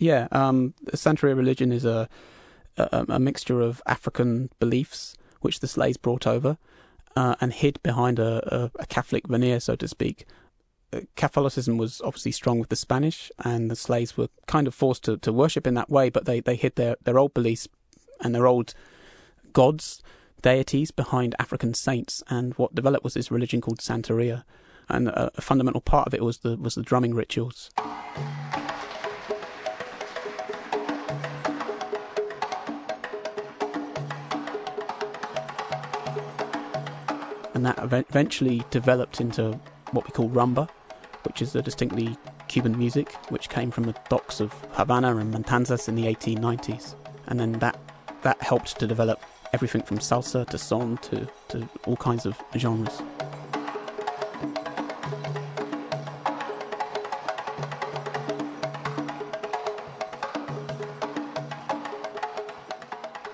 Yeah, 0.00 0.26
um, 0.32 0.74
the 0.84 0.96
Santeria 0.96 1.36
religion 1.36 1.72
is 1.72 1.84
a, 1.84 2.08
a 2.76 3.04
a 3.08 3.18
mixture 3.18 3.60
of 3.60 3.82
African 3.86 4.48
beliefs 4.60 5.16
which 5.40 5.60
the 5.60 5.68
slaves 5.68 5.96
brought 5.96 6.26
over 6.26 6.58
uh, 7.16 7.34
and 7.40 7.52
hid 7.52 7.82
behind 7.82 8.18
a, 8.18 8.54
a, 8.54 8.70
a 8.80 8.86
Catholic 8.86 9.26
veneer, 9.26 9.60
so 9.60 9.76
to 9.76 9.88
speak. 9.88 10.24
Uh, 10.92 11.00
Catholicism 11.16 11.76
was 11.76 12.00
obviously 12.02 12.32
strong 12.32 12.58
with 12.58 12.68
the 12.68 12.76
Spanish, 12.76 13.30
and 13.44 13.70
the 13.70 13.76
slaves 13.76 14.16
were 14.16 14.28
kind 14.46 14.66
of 14.66 14.74
forced 14.74 15.04
to, 15.04 15.16
to 15.18 15.32
worship 15.32 15.66
in 15.66 15.74
that 15.74 15.90
way, 15.90 16.10
but 16.10 16.24
they, 16.24 16.40
they 16.40 16.56
hid 16.56 16.76
their, 16.76 16.96
their 17.04 17.18
old 17.18 17.34
beliefs 17.34 17.68
and 18.20 18.34
their 18.34 18.46
old 18.46 18.74
gods, 19.52 20.02
deities 20.42 20.90
behind 20.90 21.34
African 21.38 21.74
saints, 21.74 22.22
and 22.28 22.54
what 22.54 22.74
developed 22.74 23.04
was 23.04 23.14
this 23.14 23.30
religion 23.30 23.60
called 23.60 23.80
Santeria. 23.80 24.44
And 24.88 25.08
a, 25.08 25.30
a 25.36 25.42
fundamental 25.42 25.82
part 25.82 26.06
of 26.06 26.14
it 26.14 26.22
was 26.22 26.38
the 26.38 26.56
was 26.56 26.74
the 26.74 26.82
drumming 26.82 27.14
rituals. 27.14 27.70
And 37.58 37.66
that 37.66 37.78
ev- 37.80 38.06
eventually 38.08 38.62
developed 38.70 39.20
into 39.20 39.58
what 39.90 40.04
we 40.04 40.12
call 40.12 40.30
rumba, 40.30 40.68
which 41.24 41.42
is 41.42 41.56
a 41.56 41.60
distinctly 41.60 42.16
Cuban 42.46 42.78
music, 42.78 43.12
which 43.30 43.48
came 43.48 43.72
from 43.72 43.82
the 43.82 43.96
docks 44.08 44.38
of 44.38 44.52
Havana 44.74 45.16
and 45.16 45.34
Matanzas 45.34 45.88
in 45.88 45.96
the 45.96 46.04
1890s, 46.04 46.94
and 47.26 47.40
then 47.40 47.52
that 47.54 47.76
that 48.22 48.40
helped 48.40 48.78
to 48.78 48.86
develop 48.86 49.20
everything 49.52 49.82
from 49.82 49.98
salsa 49.98 50.48
to 50.48 50.56
son 50.56 50.98
to, 50.98 51.28
to 51.48 51.68
all 51.84 51.96
kinds 51.96 52.26
of 52.26 52.40
genres. 52.56 53.02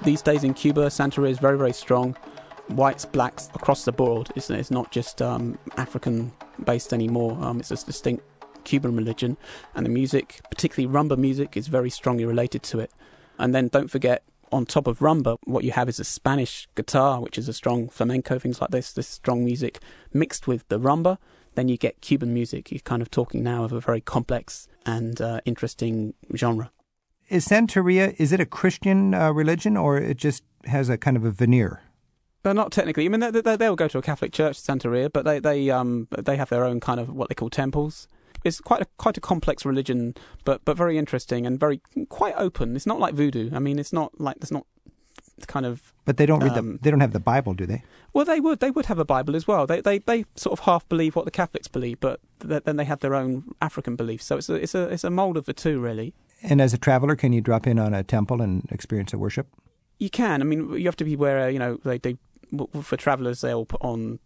These 0.03 0.23
days 0.23 0.45
in 0.45 0.55
Cuba, 0.55 0.87
Santeria 0.87 1.31
is 1.31 1.39
very, 1.39 1.59
very 1.59 1.73
strong. 1.75 2.17
Whites, 2.69 3.05
blacks, 3.05 3.49
across 3.65 3.87
the 3.87 3.93
board. 3.93 4.31
It's, 4.37 4.51
it's 4.51 4.71
not 4.71 4.93
just 4.93 5.23
um, 5.23 5.59
African 5.79 6.33
based 6.67 6.93
anymore. 6.93 7.39
Um, 7.41 7.61
it's 7.61 7.71
a 7.71 7.87
distinct 7.87 8.23
Cuban 8.65 8.95
religion, 8.95 9.39
and 9.75 9.87
the 9.87 9.91
music, 9.91 10.43
particularly 10.51 10.95
rumba 10.95 11.17
music, 11.17 11.57
is 11.57 11.69
very 11.69 11.89
strongly 11.89 12.27
related 12.27 12.63
to 12.65 12.81
it. 12.81 12.91
And 13.39 13.55
then 13.55 13.69
don't 13.69 13.89
forget, 13.89 14.23
on 14.53 14.67
top 14.67 14.87
of 14.87 14.99
rumba, 14.99 15.39
what 15.45 15.65
you 15.65 15.73
have 15.73 15.89
is 15.89 15.99
a 15.99 16.05
Spanish 16.05 16.69
guitar, 16.75 17.23
which 17.23 17.39
is 17.39 17.49
a 17.49 17.55
strong 17.55 17.89
flamenco, 17.89 18.39
things 18.39 18.61
like 18.61 18.69
this, 18.69 18.93
this 18.93 19.09
strong 19.09 19.47
music 19.47 19.81
mixed 20.13 20.47
with 20.47 20.69
the 20.69 20.79
rumba. 20.79 21.17
Then 21.55 21.69
you 21.69 21.79
get 21.79 22.03
Cuban 22.03 22.35
music. 22.35 22.71
You're 22.71 22.81
kind 22.81 23.01
of 23.01 23.11
talking 23.11 23.43
now 23.43 23.65
of 23.65 23.73
a 23.73 23.81
very 23.81 24.03
complex 24.03 24.69
and 24.85 25.23
uh, 25.23 25.41
interesting 25.47 26.13
genre. 26.37 26.71
Is 27.31 27.49
Santeria 27.49 28.15
is 28.19 28.31
it 28.31 28.41
a 28.41 28.47
Christian 28.47 29.15
uh, 29.15 29.33
religion 29.33 29.79
or 29.79 29.97
it 29.97 30.19
just 30.19 30.43
has 30.67 30.91
a 30.91 30.99
kind 30.99 31.17
of 31.17 31.25
a 31.25 31.31
veneer? 31.31 31.84
They're 32.45 32.55
not 32.55 32.71
technically. 32.71 33.07
I 33.07 33.09
mean, 33.09 33.21
they, 33.21 33.31
they, 33.33 33.57
they'll 33.57 33.75
go 33.75 33.89
to 33.89 33.99
a 33.99 34.03
Catholic 34.03 34.33
church, 34.33 34.57
Santa 34.61 34.89
Santeria, 34.89 35.11
but 35.13 35.25
they 35.25 35.39
they 35.41 35.71
um 35.71 36.07
they 36.17 36.37
have 36.37 36.51
their 36.51 36.65
own 36.65 36.79
kind 36.79 37.01
of 37.01 37.09
what 37.09 37.29
they 37.29 37.35
call 37.35 37.51
temples. 37.51 38.07
It's 38.45 38.61
quite 38.61 38.83
a 38.83 38.87
quite 38.99 39.17
a 39.17 39.21
complex 39.21 39.65
religion, 39.65 40.15
but 40.45 40.65
but 40.65 40.77
very 40.77 40.97
interesting 40.99 41.47
and 41.47 41.59
very 41.59 41.81
quite 42.09 42.35
open. 42.37 42.77
It's 42.77 42.87
not 42.87 43.01
like 43.01 43.15
voodoo. 43.15 43.51
I 43.55 43.59
mean, 43.59 43.79
it's 43.79 43.93
not 43.93 44.21
like 44.21 44.37
it's 44.37 44.51
not 44.53 44.67
kind 45.47 45.67
of 45.67 45.93
But 46.05 46.17
they 46.17 46.27
don't 46.27 46.45
read 46.45 46.57
Um, 46.57 46.73
the 46.73 46.79
they 46.83 46.91
don't 46.91 47.01
have 47.01 47.13
the 47.13 47.19
Bible, 47.21 47.55
do 47.55 47.67
they? 47.67 47.83
well, 48.13 48.25
they 48.25 48.39
would 48.41 48.61
they 48.61 48.71
would 48.71 48.87
have 48.87 48.99
a 48.99 49.05
Bible 49.05 49.35
as 49.35 49.49
well. 49.49 49.67
They 49.67 49.81
they 49.81 49.99
they 49.99 50.27
sort 50.37 50.53
of 50.59 50.67
half 50.67 50.87
believe 50.89 51.17
what 51.17 51.25
the 51.25 51.31
Catholics 51.31 51.67
believe, 51.69 51.99
but 52.01 52.21
th- 52.47 52.65
then 52.65 52.77
they 52.77 52.85
have 52.85 53.01
their 53.01 53.15
own 53.15 53.55
African 53.61 53.97
beliefs. 53.97 54.27
So 54.27 54.37
it's 54.37 54.49
a 54.51 54.55
it's 54.55 54.75
a 54.75 54.83
it's 54.93 55.05
a 55.05 55.11
mold 55.11 55.37
of 55.39 55.47
the 55.47 55.55
two, 55.55 55.81
really. 55.81 56.13
And 56.43 56.61
as 56.61 56.75
a 56.75 56.79
traveler, 56.79 57.17
can 57.17 57.33
you 57.33 57.41
drop 57.41 57.67
in 57.67 57.79
on 57.79 57.95
a 57.95 58.03
temple 58.05 58.43
and 58.43 58.69
experience 58.71 59.15
a 59.15 59.19
worship? 59.19 59.47
You 59.99 60.11
can. 60.11 60.43
I 60.43 60.45
mean, 60.45 60.75
you 60.75 60.85
have 60.85 60.97
to 60.97 61.05
be 61.05 61.15
aware. 61.15 61.49
You 61.49 61.59
know, 61.59 61.79
they 61.85 61.99
they 61.99 62.17
for 62.83 62.97
travellers 62.97 63.41
they'll 63.41 63.67
put 63.67 63.83
on. 63.83 64.19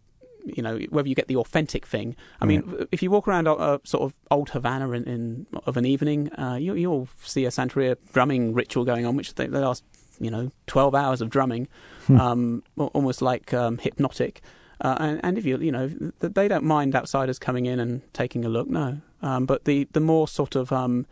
You 0.44 0.62
know, 0.62 0.78
whether 0.88 1.08
you 1.08 1.14
get 1.14 1.28
the 1.28 1.36
authentic 1.36 1.84
thing. 1.84 2.16
I 2.40 2.46
mean, 2.46 2.86
if 2.90 3.02
you 3.02 3.10
walk 3.10 3.28
around 3.28 3.46
a, 3.48 3.52
a 3.52 3.80
sort 3.84 4.04
of 4.04 4.14
old 4.30 4.48
Havana 4.50 4.90
in, 4.92 5.04
in 5.04 5.46
of 5.66 5.76
an 5.76 5.84
evening, 5.84 6.32
uh, 6.34 6.54
you, 6.54 6.72
you'll 6.74 7.08
see 7.22 7.44
a 7.44 7.50
Santeria 7.50 7.96
drumming 8.14 8.54
ritual 8.54 8.84
going 8.86 9.04
on, 9.04 9.14
which 9.14 9.34
they, 9.34 9.46
they 9.46 9.58
last, 9.58 9.84
you 10.18 10.30
know, 10.30 10.50
twelve 10.66 10.94
hours 10.94 11.20
of 11.20 11.28
drumming, 11.28 11.68
Hmm. 12.06 12.20
um, 12.20 12.62
almost 12.78 13.20
like 13.20 13.52
um, 13.52 13.76
hypnotic. 13.76 14.40
Uh, 14.80 14.96
and, 15.00 15.20
and 15.22 15.38
if 15.38 15.44
you, 15.44 15.58
you 15.58 15.72
know, 15.72 15.88
they 16.20 16.48
don't 16.48 16.64
mind 16.64 16.94
outsiders 16.94 17.38
coming 17.38 17.66
in 17.66 17.78
and 17.78 18.00
taking 18.14 18.44
a 18.44 18.48
look. 18.48 18.68
No, 18.70 19.00
um, 19.20 19.44
but 19.44 19.66
the 19.66 19.86
the 19.92 20.00
more 20.00 20.26
sort 20.26 20.56
of 20.56 20.72
um, 20.72 21.04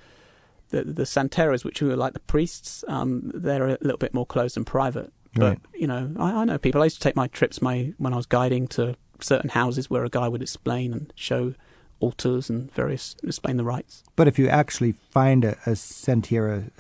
the 0.71 0.83
the 0.85 1.03
santeras, 1.03 1.63
which 1.63 1.83
are 1.83 1.95
like 1.97 2.15
the 2.15 2.21
priests, 2.21 2.85
um, 2.89 3.33
they're 3.35 3.67
a 3.67 3.79
little 3.83 3.99
bit 3.99 4.15
more 4.15 4.25
closed 4.25 4.57
and 4.57 4.67
private. 4.67 5.13
But 5.37 5.49
Right. 5.49 5.59
you 5.75 5.87
know, 5.87 6.13
I, 6.19 6.33
I 6.33 6.45
know 6.45 6.59
people. 6.59 6.81
I 6.83 6.87
used 6.87 6.97
to 6.97 7.03
take 7.03 7.17
my 7.17 7.29
trips, 7.29 7.61
my 7.63 7.93
when 7.99 8.13
I 8.13 8.17
was 8.17 8.27
guiding 8.27 8.67
to 8.69 8.97
certain 9.21 9.51
houses 9.51 9.89
where 9.89 10.05
a 10.05 10.11
guy 10.11 10.29
would 10.29 10.43
explain 10.43 10.93
and 10.93 11.13
show 11.15 11.55
altars 11.99 12.51
and 12.51 12.71
various 12.75 13.17
explain 13.25 13.57
the 13.57 13.65
rites. 13.65 14.03
But 14.17 14.29
if 14.29 14.39
you 14.39 14.49
actually 14.49 14.93
find 14.93 15.45
a, 15.47 15.57
a 15.65 15.71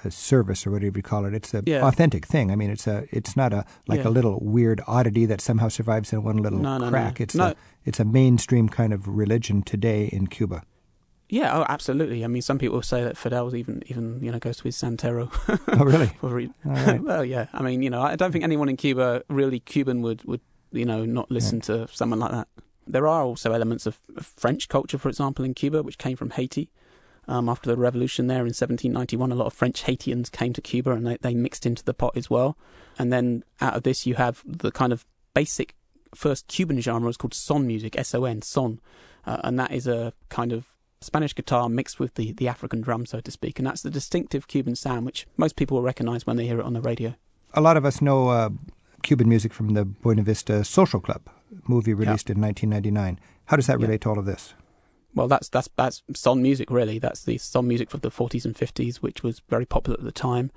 a 0.04 0.10
service 0.10 0.66
or 0.66 0.70
whatever 0.72 0.98
you 0.98 1.02
call 1.02 1.24
it, 1.24 1.32
it's 1.34 1.54
an 1.54 1.64
Yeah. 1.66 1.86
authentic 1.86 2.26
thing. 2.26 2.50
I 2.50 2.56
mean, 2.56 2.70
it's 2.70 2.86
a 2.86 3.06
it's 3.10 3.34
not 3.36 3.52
a 3.54 3.64
like 3.88 4.00
Yeah. 4.02 4.08
a 4.08 4.10
little 4.10 4.38
weird 4.42 4.82
oddity 4.86 5.24
that 5.26 5.40
somehow 5.40 5.68
survives 5.68 6.12
in 6.12 6.22
one 6.22 6.36
little 6.38 6.58
No, 6.58 6.76
no, 6.76 6.84
no. 6.86 6.90
crack. 6.90 7.20
It's 7.20 7.34
No. 7.34 7.46
a 7.48 7.54
it's 7.86 7.98
a 8.00 8.04
mainstream 8.04 8.68
kind 8.68 8.92
of 8.92 9.08
religion 9.08 9.62
today 9.62 10.06
in 10.12 10.26
Cuba. 10.26 10.62
Yeah, 11.28 11.58
oh, 11.58 11.66
absolutely. 11.68 12.24
I 12.24 12.28
mean, 12.28 12.42
some 12.42 12.58
people 12.58 12.80
say 12.82 13.02
that 13.02 13.16
Fidel's 13.16 13.54
even 13.54 13.82
even 13.86 14.22
you 14.22 14.30
know 14.30 14.38
goes 14.38 14.58
to 14.58 14.64
his 14.64 14.76
Santero. 14.76 15.30
Oh, 15.68 15.84
really? 15.84 16.06
for 16.20 16.28
re- 16.28 16.50
All 16.64 16.72
right. 16.72 17.02
well, 17.02 17.24
yeah. 17.24 17.46
I 17.52 17.62
mean, 17.62 17.82
you 17.82 17.90
know, 17.90 18.00
I 18.00 18.16
don't 18.16 18.32
think 18.32 18.44
anyone 18.44 18.68
in 18.68 18.76
Cuba 18.76 19.22
really 19.28 19.60
Cuban 19.60 20.02
would 20.02 20.24
would 20.24 20.40
you 20.72 20.84
know 20.84 21.04
not 21.04 21.30
listen 21.30 21.60
to 21.62 21.88
someone 21.88 22.20
like 22.20 22.30
that. 22.30 22.48
There 22.86 23.08
are 23.08 23.22
also 23.24 23.52
elements 23.52 23.86
of, 23.86 23.98
French 24.20 24.68
culture, 24.68 24.96
for 24.96 25.08
example, 25.08 25.44
in 25.44 25.54
Cuba, 25.54 25.82
which 25.82 25.98
came 25.98 26.16
from 26.16 26.30
Haiti. 26.30 26.70
Um, 27.26 27.48
after 27.48 27.68
the 27.68 27.76
revolution 27.76 28.28
there 28.28 28.42
in 28.42 28.54
1791, 28.54 29.32
a 29.32 29.34
lot 29.34 29.46
of 29.46 29.52
French 29.52 29.82
Haitians 29.82 30.30
came 30.30 30.52
to 30.52 30.60
Cuba 30.60 30.92
and 30.92 31.04
they, 31.04 31.16
they 31.16 31.34
mixed 31.34 31.66
into 31.66 31.82
the 31.82 31.92
pot 31.92 32.16
as 32.16 32.30
well. 32.30 32.56
And 32.96 33.12
then 33.12 33.42
out 33.60 33.74
of 33.74 33.82
this, 33.82 34.06
you 34.06 34.14
have 34.14 34.44
the 34.46 34.70
kind 34.70 34.92
of 34.92 35.04
basic 35.34 35.74
first 36.14 36.46
Cuban 36.46 36.80
genre 36.80 37.10
is 37.10 37.16
called 37.16 37.34
son 37.34 37.66
music, 37.66 37.98
S 37.98 38.14
O 38.14 38.24
N, 38.24 38.42
son. 38.42 38.80
Uh, 39.26 39.40
and 39.42 39.58
that 39.58 39.72
is 39.72 39.88
a 39.88 40.12
kind 40.28 40.52
of 40.52 40.75
Spanish 41.00 41.34
guitar 41.34 41.68
mixed 41.68 42.00
with 42.00 42.14
the, 42.14 42.32
the 42.32 42.48
African 42.48 42.80
drum, 42.80 43.06
so 43.06 43.20
to 43.20 43.30
speak. 43.30 43.58
And 43.58 43.66
that's 43.66 43.82
the 43.82 43.90
distinctive 43.90 44.48
Cuban 44.48 44.74
sound, 44.76 45.06
which 45.06 45.26
most 45.36 45.56
people 45.56 45.76
will 45.76 45.84
recognize 45.84 46.26
when 46.26 46.36
they 46.36 46.46
hear 46.46 46.58
it 46.60 46.64
on 46.64 46.72
the 46.72 46.80
radio. 46.80 47.14
A 47.54 47.60
lot 47.60 47.76
of 47.76 47.84
us 47.84 48.00
know 48.02 48.28
uh, 48.28 48.50
Cuban 49.02 49.28
music 49.28 49.52
from 49.52 49.74
the 49.74 49.84
Buena 49.84 50.22
Vista 50.22 50.64
Social 50.64 51.00
Club 51.00 51.22
movie 51.68 51.94
released 51.94 52.28
in 52.30 52.40
1999. 52.40 53.20
How 53.46 53.56
does 53.56 53.66
that 53.66 53.78
Yeah. 53.80 53.86
relate 53.86 54.00
to 54.02 54.10
all 54.10 54.18
of 54.18 54.26
this? 54.26 54.54
well, 55.14 55.28
that's 55.28 55.48
that's 55.48 55.68
that's 55.76 56.02
son 56.14 56.42
music 56.42 56.70
really. 56.70 56.98
That's 56.98 57.24
the 57.24 57.38
son 57.38 57.66
music 57.66 57.88
from 57.90 58.00
the 58.00 58.10
40s 58.10 58.44
and 58.44 58.54
50s, 58.54 58.96
which 58.96 59.22
was 59.22 59.40
very 59.48 59.64
popular 59.64 59.98
at 59.98 60.04
the 60.04 60.12
time. 60.12 60.50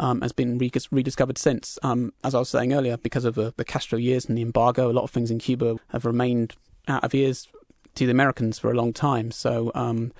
Um, 0.00 0.22
has 0.22 0.32
been 0.32 0.58
rediscovered 0.90 1.38
since. 1.38 1.78
Um, 1.84 2.12
as 2.24 2.34
I 2.34 2.38
was 2.40 2.48
saying 2.48 2.72
earlier, 2.72 2.96
because 2.96 3.24
of 3.24 3.34
the, 3.36 3.52
the 3.56 3.64
Castro 3.64 3.98
years 3.98 4.24
and 4.24 4.36
the 4.36 4.42
embargo, 4.42 4.90
a 4.90 4.92
lot 4.92 5.04
of 5.04 5.10
things 5.10 5.30
in 5.30 5.38
Cuba 5.38 5.76
have 5.90 6.04
remained 6.04 6.56
out 6.88 7.04
of 7.04 7.14
ears 7.14 7.46
to 7.94 8.06
the 8.06 8.12
Americans 8.12 8.58
for 8.58 8.70
a 8.70 8.74
long 8.74 8.92
time. 8.92 9.30
So 9.30 9.70
um, 9.74 10.12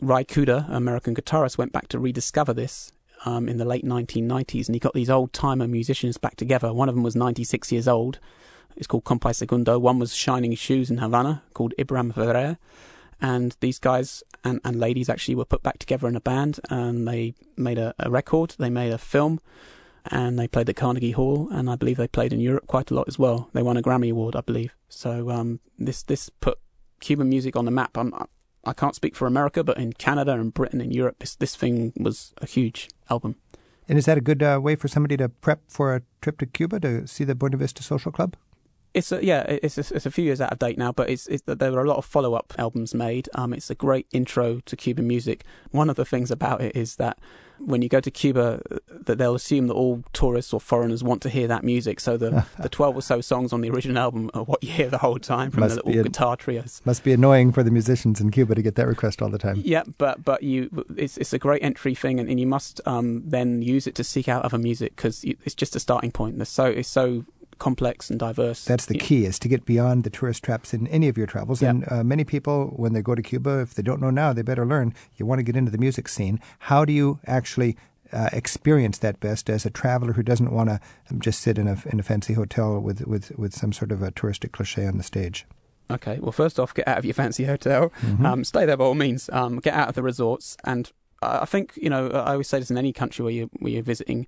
Ry 0.00 0.24
Cooder, 0.24 0.66
American 0.70 1.14
guitarist, 1.14 1.58
went 1.58 1.72
back 1.72 1.88
to 1.88 1.98
rediscover 1.98 2.52
this 2.52 2.92
um, 3.24 3.48
in 3.48 3.56
the 3.56 3.64
late 3.64 3.84
1990s, 3.84 4.66
and 4.66 4.74
he 4.74 4.80
got 4.80 4.94
these 4.94 5.10
old 5.10 5.32
timer 5.32 5.68
musicians 5.68 6.16
back 6.16 6.36
together. 6.36 6.72
One 6.72 6.88
of 6.88 6.94
them 6.94 7.04
was 7.04 7.16
96 7.16 7.72
years 7.72 7.88
old. 7.88 8.18
It's 8.76 8.86
called 8.86 9.04
Compay 9.04 9.34
Segundo. 9.34 9.78
One 9.78 9.98
was 9.98 10.14
Shining 10.14 10.54
Shoes 10.54 10.90
in 10.90 10.98
Havana, 10.98 11.42
called 11.54 11.74
Ibrahim 11.78 12.12
Ferrer 12.12 12.58
and 13.20 13.56
these 13.60 13.78
guys 13.78 14.22
and, 14.42 14.60
and 14.64 14.78
ladies 14.78 15.08
actually 15.08 15.34
were 15.34 15.44
put 15.44 15.62
back 15.62 15.78
together 15.78 16.08
in 16.08 16.16
a 16.16 16.20
band 16.20 16.60
and 16.68 17.08
they 17.08 17.34
made 17.56 17.78
a, 17.78 17.94
a 17.98 18.10
record, 18.10 18.54
they 18.58 18.68
made 18.70 18.92
a 18.92 18.98
film, 18.98 19.40
and 20.06 20.38
they 20.38 20.46
played 20.46 20.68
at 20.68 20.76
Carnegie 20.76 21.12
Hall, 21.12 21.48
and 21.50 21.70
I 21.70 21.76
believe 21.76 21.96
they 21.96 22.06
played 22.06 22.34
in 22.34 22.40
Europe 22.40 22.66
quite 22.66 22.90
a 22.90 22.94
lot 22.94 23.08
as 23.08 23.18
well. 23.18 23.48
They 23.54 23.62
won 23.62 23.78
a 23.78 23.82
Grammy 23.82 24.10
Award, 24.10 24.36
I 24.36 24.42
believe. 24.42 24.74
So 24.90 25.30
um, 25.30 25.60
this 25.78 26.02
this 26.02 26.28
put 26.28 26.58
Cuban 27.04 27.28
music 27.28 27.54
on 27.54 27.66
the 27.66 27.70
map. 27.70 27.98
I'm, 27.98 28.14
I 28.64 28.72
can't 28.72 28.94
speak 28.94 29.14
for 29.14 29.26
America, 29.26 29.62
but 29.62 29.76
in 29.76 29.92
Canada 29.92 30.32
and 30.32 30.54
Britain 30.54 30.80
and 30.80 30.94
Europe, 30.94 31.16
this 31.18 31.36
this 31.36 31.54
thing 31.54 31.92
was 31.96 32.32
a 32.38 32.46
huge 32.46 32.88
album. 33.10 33.36
And 33.86 33.98
is 33.98 34.06
that 34.06 34.16
a 34.16 34.22
good 34.22 34.42
uh, 34.42 34.58
way 34.62 34.74
for 34.74 34.88
somebody 34.88 35.18
to 35.18 35.28
prep 35.28 35.60
for 35.68 35.94
a 35.94 36.00
trip 36.22 36.38
to 36.38 36.46
Cuba 36.46 36.80
to 36.80 37.06
see 37.06 37.24
the 37.24 37.34
Buena 37.34 37.58
Vista 37.58 37.82
Social 37.82 38.10
Club? 38.10 38.36
It's 38.94 39.10
a, 39.10 39.24
yeah, 39.24 39.42
it's 39.48 39.76
a, 39.76 39.94
it's 39.94 40.06
a 40.06 40.10
few 40.10 40.24
years 40.24 40.40
out 40.40 40.52
of 40.52 40.58
date 40.58 40.78
now, 40.78 40.92
but 40.92 41.10
it's, 41.10 41.26
it's 41.26 41.42
there 41.46 41.72
are 41.72 41.84
a 41.84 41.88
lot 41.88 41.96
of 41.96 42.04
follow 42.04 42.34
up 42.34 42.54
albums 42.58 42.94
made. 42.94 43.28
Um, 43.34 43.52
it's 43.52 43.68
a 43.68 43.74
great 43.74 44.06
intro 44.12 44.60
to 44.60 44.76
Cuban 44.76 45.06
music. 45.06 45.44
One 45.72 45.90
of 45.90 45.96
the 45.96 46.04
things 46.04 46.30
about 46.30 46.60
it 46.60 46.76
is 46.76 46.96
that 46.96 47.18
when 47.58 47.82
you 47.82 47.88
go 47.88 48.00
to 48.00 48.10
Cuba, 48.10 48.60
that 48.90 49.18
they'll 49.18 49.34
assume 49.34 49.68
that 49.68 49.74
all 49.74 50.02
tourists 50.12 50.52
or 50.52 50.60
foreigners 50.60 51.02
want 51.02 51.22
to 51.22 51.28
hear 51.28 51.46
that 51.48 51.64
music. 51.64 52.00
So 52.00 52.16
the 52.16 52.46
the 52.58 52.68
twelve 52.68 52.96
or 52.96 53.02
so 53.02 53.20
songs 53.20 53.52
on 53.52 53.60
the 53.60 53.70
original 53.70 53.98
album 53.98 54.30
are 54.34 54.44
what 54.44 54.62
you 54.62 54.70
hear 54.70 54.88
the 54.88 54.98
whole 54.98 55.18
time 55.18 55.50
from 55.50 55.60
must 55.60 55.76
the 55.76 55.86
little 55.86 56.02
guitar 56.02 56.36
trios. 56.36 56.80
Must 56.84 57.02
be 57.04 57.12
annoying 57.12 57.52
for 57.52 57.62
the 57.62 57.70
musicians 57.70 58.20
in 58.20 58.30
Cuba 58.30 58.54
to 58.54 58.62
get 58.62 58.74
that 58.76 58.86
request 58.86 59.22
all 59.22 59.30
the 59.30 59.38
time. 59.38 59.60
Yeah, 59.64 59.84
but 59.98 60.24
but 60.24 60.42
you, 60.42 60.84
it's 60.96 61.16
it's 61.16 61.32
a 61.32 61.38
great 61.38 61.62
entry 61.62 61.94
thing, 61.94 62.20
and, 62.20 62.28
and 62.28 62.38
you 62.40 62.46
must 62.46 62.80
um, 62.86 63.22
then 63.24 63.62
use 63.62 63.86
it 63.86 63.94
to 63.96 64.04
seek 64.04 64.28
out 64.28 64.44
other 64.44 64.58
music 64.58 64.96
because 64.96 65.24
it's 65.24 65.54
just 65.54 65.76
a 65.76 65.80
starting 65.80 66.10
point. 66.10 66.46
So 66.46 66.64
it's 66.66 66.88
so 66.88 67.24
complex 67.58 68.10
and 68.10 68.18
diverse. 68.18 68.64
That's 68.64 68.86
the 68.86 68.98
key 68.98 69.24
is 69.24 69.38
to 69.40 69.48
get 69.48 69.64
beyond 69.64 70.04
the 70.04 70.10
tourist 70.10 70.42
traps 70.42 70.74
in 70.74 70.86
any 70.88 71.08
of 71.08 71.16
your 71.16 71.26
travels. 71.26 71.62
Yep. 71.62 71.70
And 71.70 71.92
uh, 71.92 72.04
many 72.04 72.24
people, 72.24 72.72
when 72.76 72.92
they 72.92 73.02
go 73.02 73.14
to 73.14 73.22
Cuba, 73.22 73.60
if 73.60 73.74
they 73.74 73.82
don't 73.82 74.00
know 74.00 74.10
now, 74.10 74.32
they 74.32 74.42
better 74.42 74.66
learn. 74.66 74.94
You 75.16 75.26
want 75.26 75.38
to 75.38 75.42
get 75.42 75.56
into 75.56 75.70
the 75.70 75.78
music 75.78 76.08
scene. 76.08 76.40
How 76.60 76.84
do 76.84 76.92
you 76.92 77.20
actually 77.26 77.76
uh, 78.12 78.30
experience 78.32 78.98
that 78.98 79.20
best 79.20 79.50
as 79.50 79.66
a 79.66 79.70
traveler 79.70 80.12
who 80.12 80.22
doesn't 80.22 80.52
want 80.52 80.68
to 80.68 80.80
just 81.18 81.40
sit 81.40 81.58
in 81.58 81.66
a 81.66 81.76
in 81.86 81.98
a 81.98 82.02
fancy 82.02 82.34
hotel 82.34 82.78
with 82.78 83.06
with 83.06 83.36
with 83.36 83.54
some 83.54 83.72
sort 83.72 83.90
of 83.90 84.02
a 84.02 84.12
touristic 84.12 84.52
cliche 84.52 84.86
on 84.86 84.98
the 84.98 85.02
stage? 85.02 85.46
Okay, 85.90 86.18
well, 86.18 86.32
first 86.32 86.58
off, 86.58 86.72
get 86.72 86.88
out 86.88 86.98
of 86.98 87.04
your 87.04 87.14
fancy 87.14 87.44
hotel. 87.44 87.90
Mm-hmm. 88.00 88.24
Um, 88.24 88.44
stay 88.44 88.64
there 88.64 88.76
by 88.76 88.84
all 88.84 88.94
means. 88.94 89.28
Um, 89.32 89.58
get 89.58 89.74
out 89.74 89.88
of 89.88 89.94
the 89.94 90.02
resorts, 90.02 90.56
and 90.64 90.90
I 91.22 91.44
think 91.44 91.72
you 91.76 91.90
know 91.90 92.08
I 92.08 92.32
always 92.32 92.48
say 92.48 92.58
this 92.58 92.70
in 92.70 92.78
any 92.78 92.92
country 92.92 93.22
where 93.22 93.32
you 93.32 93.50
where 93.58 93.72
you're 93.72 93.82
visiting 93.82 94.26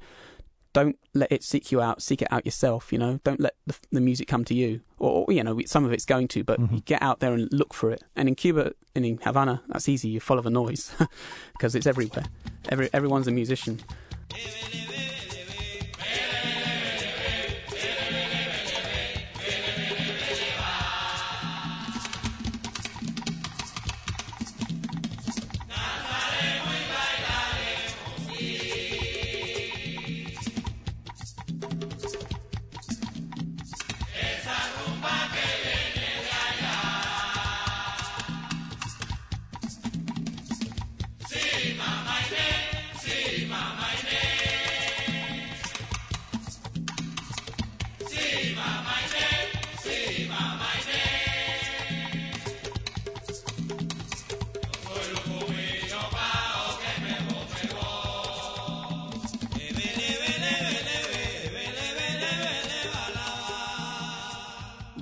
don't 0.77 0.99
let 1.15 1.33
it 1.33 1.43
seek 1.43 1.73
you 1.73 1.81
out. 1.81 2.03
Seek 2.03 2.21
it 2.21 2.29
out 2.31 2.45
yourself. 2.45 2.93
You 2.93 2.99
know, 2.99 3.19
don't 3.25 3.41
let 3.41 3.55
the, 3.67 3.75
the 3.93 4.01
music 4.01 4.29
come 4.29 4.45
to 4.45 4.55
you. 4.55 4.83
Or, 4.99 5.25
or, 5.27 5.33
you 5.33 5.43
know, 5.43 5.59
some 5.65 5.87
of 5.87 5.93
it's 5.93 6.05
going 6.05 6.29
to, 6.29 6.45
but 6.45 6.61
mm-hmm. 6.61 6.77
get 6.85 7.01
out 7.01 7.21
there 7.21 7.33
and 7.33 7.51
look 7.51 7.73
for 7.73 7.91
it. 7.91 8.05
And 8.15 8.29
in 8.29 8.35
Cuba 8.35 8.73
and 8.95 9.07
in 9.07 9.17
Havana, 9.25 9.63
that's 9.69 9.89
easy. 9.89 10.11
You 10.11 10.21
follow 10.21 10.43
the 10.43 10.51
noise 10.51 10.93
because 11.53 11.75
it's 11.75 11.87
everywhere. 11.87 12.27
Every 12.69 12.91
everyone's 12.93 13.27
a 13.27 13.31
musician. 13.31 13.81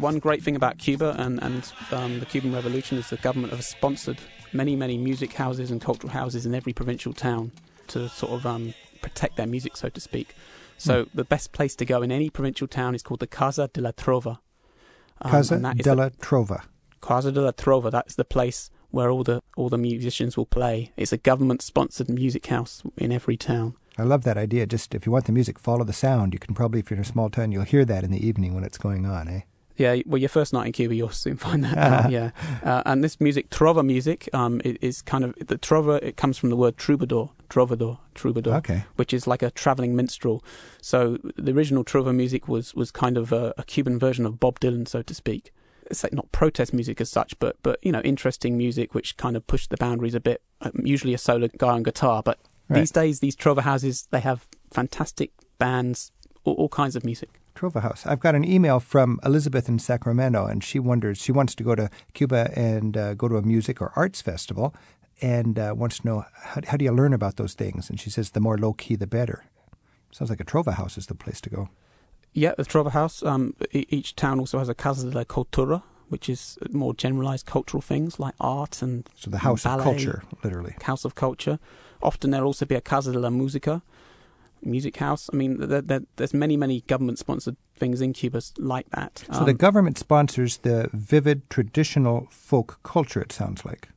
One 0.05 0.19
great 0.19 0.43
thing 0.43 0.55
about 0.55 0.77
Cuba 0.77 1.17
and, 1.19 1.43
and 1.43 1.73
um, 1.91 2.21
the 2.21 2.27
Cuban 2.27 2.53
Revolution 2.53 2.99
is 2.99 3.09
the 3.09 3.17
government 3.17 3.55
has 3.55 3.67
sponsored 3.67 4.19
many, 4.53 4.77
many 4.77 4.99
music 4.99 5.33
houses 5.33 5.71
and 5.71 5.81
cultural 5.81 6.13
houses 6.13 6.45
in 6.45 6.55
every 6.55 6.75
provincial 6.75 7.15
town 7.15 7.51
to 7.87 8.11
sort 8.11 8.33
of 8.33 8.45
um, 8.45 8.75
protect 9.01 9.37
their 9.37 9.47
music, 9.47 9.79
so 9.79 9.89
to 9.89 10.01
speak. 10.01 10.35
So 10.77 11.05
mm. 11.05 11.09
the 11.15 11.25
best 11.25 11.53
place 11.53 11.75
to 11.77 11.87
go 11.87 12.03
in 12.03 12.13
any 12.13 12.29
provincial 12.29 12.69
town 12.69 12.95
is 12.95 13.03
called 13.03 13.21
the 13.21 13.27
Casa 13.27 13.71
de 13.73 13.81
la 13.81 13.93
Trova. 13.93 14.41
Um, 15.23 15.31
Casa 15.31 15.57
de 15.57 15.95
la 15.95 16.11
Trova. 16.11 16.65
Casa 17.01 17.33
de 17.33 17.41
la 17.41 17.53
Trova. 17.53 17.91
That's 17.91 18.15
the 18.15 18.27
place 18.27 18.71
where 18.91 19.11
all 19.11 19.25
the 19.25 19.43
all 19.57 19.71
the 19.71 19.79
musicians 19.79 20.37
will 20.37 20.45
play. 20.45 20.93
It's 20.99 21.13
a 21.13 21.17
government 21.17 21.63
sponsored 21.63 22.11
music 22.11 22.47
house 22.47 22.83
in 22.99 23.11
every 23.11 23.39
town. 23.39 23.75
I 23.97 24.03
love 24.03 24.25
that 24.25 24.37
idea. 24.37 24.67
Just 24.67 24.95
if 24.95 25.07
you 25.07 25.13
want 25.13 25.25
the 25.25 25.33
music, 25.33 25.59
follow 25.59 25.85
the 25.85 25.95
sound. 25.95 26.35
You 26.35 26.39
can 26.39 26.55
probably, 26.55 26.81
if 26.81 26.91
you're 26.91 26.99
in 26.99 27.05
a 27.05 27.07
small 27.07 27.31
town, 27.31 27.53
you'll 27.53 27.63
hear 27.63 27.87
that 27.87 28.05
in 28.05 28.11
the 28.11 28.27
evening 28.27 28.55
when 28.55 28.65
it's 28.65 28.77
going 28.77 29.07
on, 29.07 29.29
eh? 29.29 29.41
Yeah, 29.77 29.97
well, 30.07 30.19
your 30.19 30.29
first 30.29 30.53
night 30.53 30.67
in 30.67 30.73
Cuba, 30.73 30.95
you'll 30.95 31.11
soon 31.11 31.37
find 31.39 31.65
that 31.65 31.77
out. 31.77 32.11
Yeah, 32.11 32.31
uh, 32.63 32.83
and 32.87 33.03
this 33.03 33.21
music, 33.21 33.51
trova 33.51 33.85
music, 33.85 34.29
um, 34.33 34.61
is 34.65 35.03
kind 35.03 35.25
of 35.25 35.35
the 35.35 35.59
trova. 35.59 36.03
It 36.03 36.17
comes 36.17 36.39
from 36.39 36.51
the 36.51 36.57
word 36.57 36.77
troubadour, 36.77 37.31
trovador, 37.49 37.99
troubadour, 38.15 38.55
okay. 38.57 38.85
which 38.97 39.13
is 39.13 39.27
like 39.27 39.43
a 39.43 39.51
traveling 39.51 39.97
minstrel. 39.97 40.45
So 40.81 41.19
the 41.37 41.53
original 41.53 41.85
trova 41.85 42.15
music 42.15 42.47
was 42.47 42.75
was 42.75 42.91
kind 42.91 43.17
of 43.17 43.33
a, 43.33 43.55
a 43.57 43.65
Cuban 43.65 43.99
version 43.99 44.27
of 44.27 44.39
Bob 44.39 44.61
Dylan, 44.61 44.87
so 44.87 45.03
to 45.03 45.15
speak. 45.15 45.53
It's 45.91 46.03
like 46.03 46.13
not 46.13 46.31
protest 46.33 46.73
music 46.73 47.01
as 47.01 47.11
such, 47.11 47.39
but 47.39 47.57
but 47.63 47.79
you 47.83 47.93
know, 47.93 48.01
interesting 48.01 48.57
music 48.57 48.95
which 48.95 49.17
kind 49.17 49.37
of 49.37 49.47
pushed 49.47 49.71
the 49.71 49.77
boundaries 49.77 50.15
a 50.15 50.21
bit. 50.21 50.43
Um, 50.61 50.73
usually 50.85 51.15
a 51.15 51.19
solo 51.19 51.49
guy 51.59 51.71
on 51.71 51.83
guitar, 51.83 52.23
but 52.23 52.39
right. 52.69 52.81
these 52.81 52.91
days 52.91 53.21
these 53.21 53.37
trova 53.37 53.61
houses 53.61 54.07
they 54.11 54.21
have 54.21 54.47
fantastic 54.73 55.31
bands, 55.59 56.13
all, 56.45 56.55
all 56.55 56.69
kinds 56.69 56.97
of 56.97 57.05
music. 57.05 57.41
Trova 57.55 57.83
House. 57.83 58.07
I've 58.07 58.21
got 58.21 58.35
an 58.35 58.45
email 58.45 58.81
from 58.81 59.21
Elizabeth 59.25 59.69
in 59.69 59.79
Sacramento, 59.79 60.47
and 60.47 60.63
she 60.63 60.79
wonders, 60.79 61.19
she 61.19 61.33
wants 61.33 61.55
to 61.55 61.63
go 61.63 61.75
to 61.75 61.89
Cuba 62.13 62.51
and 62.57 62.97
uh, 62.97 63.15
go 63.15 63.29
to 63.29 63.37
a 63.37 63.43
music 63.43 63.81
or 63.81 63.93
arts 63.97 64.21
festival 64.21 64.75
and 65.23 65.59
uh, 65.59 65.73
wants 65.77 66.01
to 66.01 66.07
know 66.07 66.25
how, 66.35 66.61
how 66.67 66.77
do 66.77 66.85
you 66.85 66.93
learn 66.93 67.13
about 67.13 67.37
those 67.37 67.55
things? 67.55 67.89
And 67.89 68.01
she 68.01 68.11
says 68.11 68.31
the 68.31 68.41
more 68.41 68.59
low 68.59 68.73
key, 68.73 68.97
the 68.97 69.07
better. 69.07 69.45
Sounds 70.11 70.31
like 70.31 70.41
a 70.41 70.45
Trova 70.45 70.75
House 70.75 70.99
is 70.99 71.07
the 71.07 71.15
place 71.15 71.41
to 71.43 71.51
go. 71.51 71.69
Yeah, 72.33 72.55
the 72.57 72.65
Trova 72.65 72.91
House. 72.91 73.23
Um, 73.23 73.55
each 73.73 74.17
town 74.17 74.41
also 74.41 74.59
has 74.59 74.69
a 74.69 74.75
Casa 74.75 75.09
de 75.09 75.17
la 75.17 75.25
Cultura, 75.25 75.83
which 76.09 76.29
is 76.29 76.59
more 76.71 76.95
generalized 76.95 77.47
cultural 77.47 77.81
things 77.81 78.19
like 78.19 78.35
art 78.41 78.83
and 78.83 79.09
so 79.17 79.31
the 79.31 79.39
House 79.39 79.63
ballet, 79.63 79.79
of 79.79 79.85
Culture, 79.85 80.23
literally. 80.43 80.75
House 80.83 81.05
of 81.05 81.15
Culture. 81.15 81.59
Often 82.03 82.31
there'll 82.33 82.47
also 82.47 82.67
be 82.67 82.75
a 82.75 82.81
Casa 82.81 83.13
de 83.13 83.19
la 83.19 83.31
Musica, 83.31 83.83
music 84.65 84.97
house. 84.97 85.31
I 85.33 85.37
mean, 85.37 85.59
there, 85.59 85.81
there, 85.81 86.01
there's 86.17 86.35
many, 86.35 86.57
many 86.57 86.83
government-sponsored 86.83 87.57
things 87.77 88.01
in 88.01 88.13
Cuba 88.13 88.43
like 88.59 88.89
that. 88.91 89.25
So 89.33 89.41
um, 89.41 89.47
the 89.47 89.55
government 89.55 89.99
sponsors 89.99 90.59
the 90.59 90.91
vivid 90.93 91.49
traditional 91.51 92.29
folk 92.31 92.81
culture. 92.83 93.21
It 93.21 93.33
sounds 93.33 93.65
like. 93.65 93.89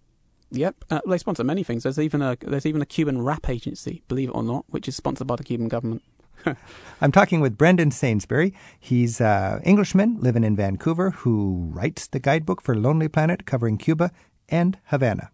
Yep, 0.51 0.85
uh, 0.89 1.01
they 1.05 1.17
sponsor 1.17 1.43
many 1.43 1.63
things. 1.63 1.83
There's 1.83 1.99
even 1.99 2.21
a 2.21 2.37
there's 2.39 2.65
even 2.65 2.81
a 2.81 2.85
Cuban 2.85 3.21
rap 3.21 3.49
agency, 3.49 4.01
believe 4.07 4.29
it 4.29 4.31
or 4.31 4.43
not, 4.43 4.65
which 4.69 4.87
is 4.87 4.95
sponsored 4.95 5.27
by 5.27 5.35
the 5.35 5.43
Cuban 5.43 5.67
government. 5.67 6.03
I'm 7.01 7.11
talking 7.11 7.41
with 7.41 7.57
Brendan 7.57 7.91
Sainsbury. 7.91 8.53
He's 8.79 9.19
an 9.19 9.61
Englishman 9.63 10.17
living 10.21 10.43
in 10.43 10.55
Vancouver 10.55 11.11
who 11.11 11.69
writes 11.73 12.07
the 12.07 12.19
guidebook 12.19 12.61
for 12.61 12.75
Lonely 12.75 13.07
Planet 13.09 13.45
covering 13.45 13.77
Cuba 13.77 14.11
and 14.47 14.77
Havana. 14.85 15.31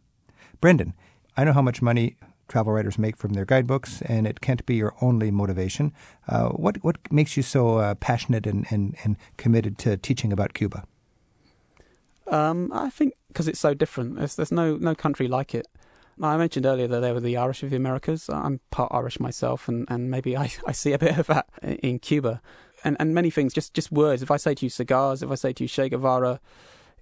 Brendan, 0.61 0.93
I 1.37 1.43
know 1.43 1.53
how 1.53 1.61
much 1.61 1.81
money 1.81 2.15
travel 2.47 2.73
writers 2.73 2.97
make 2.97 3.17
from 3.17 3.33
their 3.33 3.45
guidebooks, 3.45 4.01
and 4.03 4.27
it 4.27 4.41
can't 4.41 4.65
be 4.65 4.75
your 4.75 4.93
only 5.01 5.31
motivation. 5.31 5.93
Uh, 6.27 6.49
what 6.49 6.83
what 6.83 6.97
makes 7.11 7.37
you 7.37 7.43
so 7.43 7.77
uh, 7.77 7.95
passionate 7.95 8.47
and, 8.47 8.65
and, 8.69 8.95
and 9.03 9.17
committed 9.37 9.77
to 9.79 9.97
teaching 9.97 10.33
about 10.33 10.53
Cuba? 10.53 10.85
Um, 12.27 12.71
I 12.73 12.89
think 12.89 13.13
because 13.27 13.47
it's 13.47 13.59
so 13.59 13.73
different. 13.73 14.15
There's, 14.15 14.35
there's 14.35 14.51
no 14.51 14.77
no 14.77 14.95
country 14.95 15.27
like 15.27 15.55
it. 15.55 15.67
I 16.21 16.37
mentioned 16.37 16.65
earlier 16.65 16.87
that 16.87 16.99
they 16.99 17.11
were 17.11 17.19
the 17.19 17.37
Irish 17.37 17.63
of 17.63 17.71
the 17.71 17.75
Americas. 17.75 18.29
I'm 18.29 18.59
part 18.69 18.91
Irish 18.93 19.19
myself, 19.19 19.67
and, 19.67 19.87
and 19.89 20.11
maybe 20.11 20.37
I, 20.37 20.51
I 20.67 20.71
see 20.71 20.93
a 20.93 20.99
bit 20.99 21.17
of 21.17 21.27
that 21.27 21.47
in 21.61 21.99
Cuba. 21.99 22.41
And, 22.83 22.97
and 22.99 23.13
many 23.13 23.29
things, 23.29 23.53
just, 23.53 23.73
just 23.73 23.91
words. 23.91 24.21
If 24.21 24.29
I 24.29 24.37
say 24.37 24.53
to 24.55 24.65
you 24.65 24.69
cigars, 24.69 25.23
if 25.23 25.31
I 25.31 25.35
say 25.35 25.53
to 25.53 25.63
you 25.63 25.67
Che 25.67 25.89
Guevara, 25.89 26.39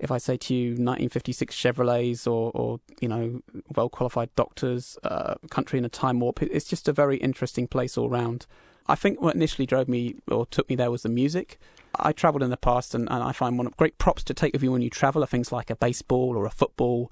if 0.01 0.09
I 0.11 0.17
say 0.17 0.35
to 0.35 0.53
you 0.53 0.69
1956 0.71 1.55
Chevrolets 1.55 2.25
or, 2.25 2.51
or 2.53 2.79
you 2.99 3.07
know, 3.07 3.41
well 3.75 3.87
qualified 3.87 4.33
doctors, 4.35 4.97
uh, 5.03 5.35
country 5.51 5.77
in 5.77 5.85
a 5.85 5.89
time 5.89 6.19
warp, 6.19 6.41
it's 6.41 6.67
just 6.67 6.87
a 6.87 6.93
very 6.93 7.17
interesting 7.17 7.67
place 7.67 7.97
all 7.97 8.09
round. 8.09 8.47
I 8.87 8.95
think 8.95 9.21
what 9.21 9.35
initially 9.35 9.67
drove 9.67 9.87
me 9.87 10.15
or 10.27 10.47
took 10.47 10.67
me 10.69 10.75
there 10.75 10.89
was 10.89 11.03
the 11.03 11.09
music. 11.09 11.59
I 11.95 12.13
travelled 12.13 12.41
in 12.41 12.49
the 12.49 12.57
past, 12.57 12.95
and, 12.95 13.07
and 13.11 13.23
I 13.23 13.31
find 13.31 13.57
one 13.57 13.67
of 13.67 13.77
great 13.77 13.99
props 13.99 14.23
to 14.23 14.33
take 14.33 14.53
with 14.53 14.63
you 14.63 14.71
when 14.71 14.81
you 14.81 14.89
travel 14.89 15.23
are 15.23 15.27
things 15.27 15.51
like 15.51 15.69
a 15.69 15.75
baseball 15.75 16.35
or 16.35 16.45
a 16.45 16.49
football 16.49 17.11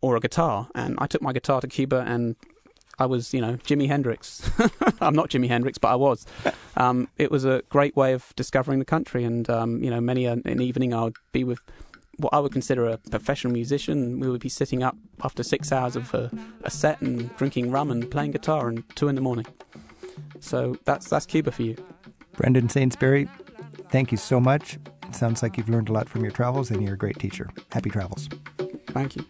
or 0.00 0.16
a 0.16 0.20
guitar. 0.20 0.68
And 0.74 0.96
I 0.98 1.06
took 1.06 1.22
my 1.22 1.32
guitar 1.32 1.60
to 1.60 1.68
Cuba 1.68 2.04
and 2.06 2.34
I 2.98 3.06
was, 3.06 3.32
you 3.32 3.40
know, 3.40 3.54
Jimi 3.58 3.86
Hendrix. 3.86 4.50
I'm 5.00 5.14
not 5.14 5.30
Jimi 5.30 5.46
Hendrix, 5.46 5.78
but 5.78 5.88
I 5.88 5.96
was. 5.96 6.26
Um, 6.76 7.06
it 7.18 7.30
was 7.30 7.44
a 7.44 7.62
great 7.68 7.94
way 7.94 8.14
of 8.14 8.32
discovering 8.34 8.80
the 8.80 8.84
country, 8.84 9.22
and 9.22 9.48
um, 9.48 9.80
you 9.84 9.90
know, 9.90 10.00
many 10.00 10.24
an, 10.24 10.42
an 10.44 10.60
evening 10.60 10.92
I 10.92 11.04
would 11.04 11.14
be 11.30 11.44
with 11.44 11.60
what 12.18 12.32
I 12.32 12.40
would 12.40 12.52
consider 12.52 12.86
a 12.88 12.98
professional 12.98 13.52
musician. 13.52 14.20
We 14.20 14.28
would 14.28 14.40
be 14.40 14.48
sitting 14.48 14.82
up 14.82 14.96
after 15.22 15.42
six 15.42 15.72
hours 15.72 15.96
of 15.96 16.12
a, 16.14 16.30
a 16.62 16.70
set 16.70 17.00
and 17.00 17.34
drinking 17.36 17.70
rum 17.70 17.90
and 17.90 18.10
playing 18.10 18.32
guitar, 18.32 18.68
and 18.68 18.84
two 18.96 19.08
in 19.08 19.14
the 19.14 19.20
morning. 19.20 19.46
So 20.40 20.76
that's 20.84 21.08
that's 21.08 21.26
Cuba 21.26 21.50
for 21.50 21.62
you. 21.62 21.76
Brendan 22.36 22.68
Sainsbury, 22.68 23.28
thank 23.90 24.10
you 24.10 24.18
so 24.18 24.40
much. 24.40 24.78
It 25.08 25.14
sounds 25.14 25.42
like 25.42 25.56
you've 25.56 25.68
learned 25.68 25.88
a 25.88 25.92
lot 25.92 26.08
from 26.08 26.22
your 26.22 26.32
travels, 26.32 26.70
and 26.70 26.82
you're 26.82 26.94
a 26.94 26.98
great 26.98 27.18
teacher. 27.18 27.48
Happy 27.70 27.90
travels. 27.90 28.28
Thank 28.88 29.16
you. 29.16 29.24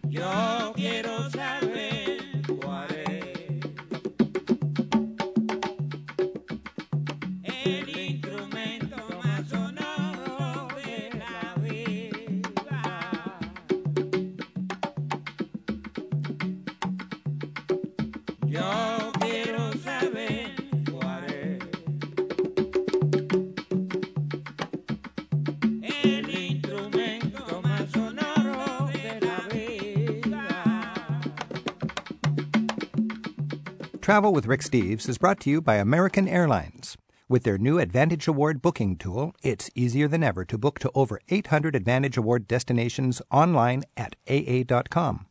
Travel 34.05 34.33
with 34.33 34.45
Rick 34.45 34.61
Steves 34.61 35.09
is 35.09 35.17
brought 35.17 35.39
to 35.39 35.49
you 35.49 35.61
by 35.61 35.77
American 35.77 36.27
Airlines. 36.27 36.95
With 37.27 37.41
their 37.41 37.57
new 37.57 37.79
Advantage 37.79 38.27
Award 38.27 38.61
booking 38.61 38.97
tool, 38.97 39.33
it's 39.41 39.71
easier 39.73 40.07
than 40.07 40.21
ever 40.21 40.45
to 40.45 40.59
book 40.59 40.77
to 40.81 40.91
over 40.93 41.19
800 41.29 41.75
Advantage 41.75 42.15
Award 42.15 42.47
destinations 42.47 43.19
online 43.31 43.81
at 43.97 44.15
AA.com. 44.29 45.25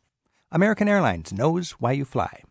American 0.51 0.89
Airlines 0.89 1.31
knows 1.31 1.71
why 1.79 1.93
you 1.93 2.03
fly. 2.03 2.43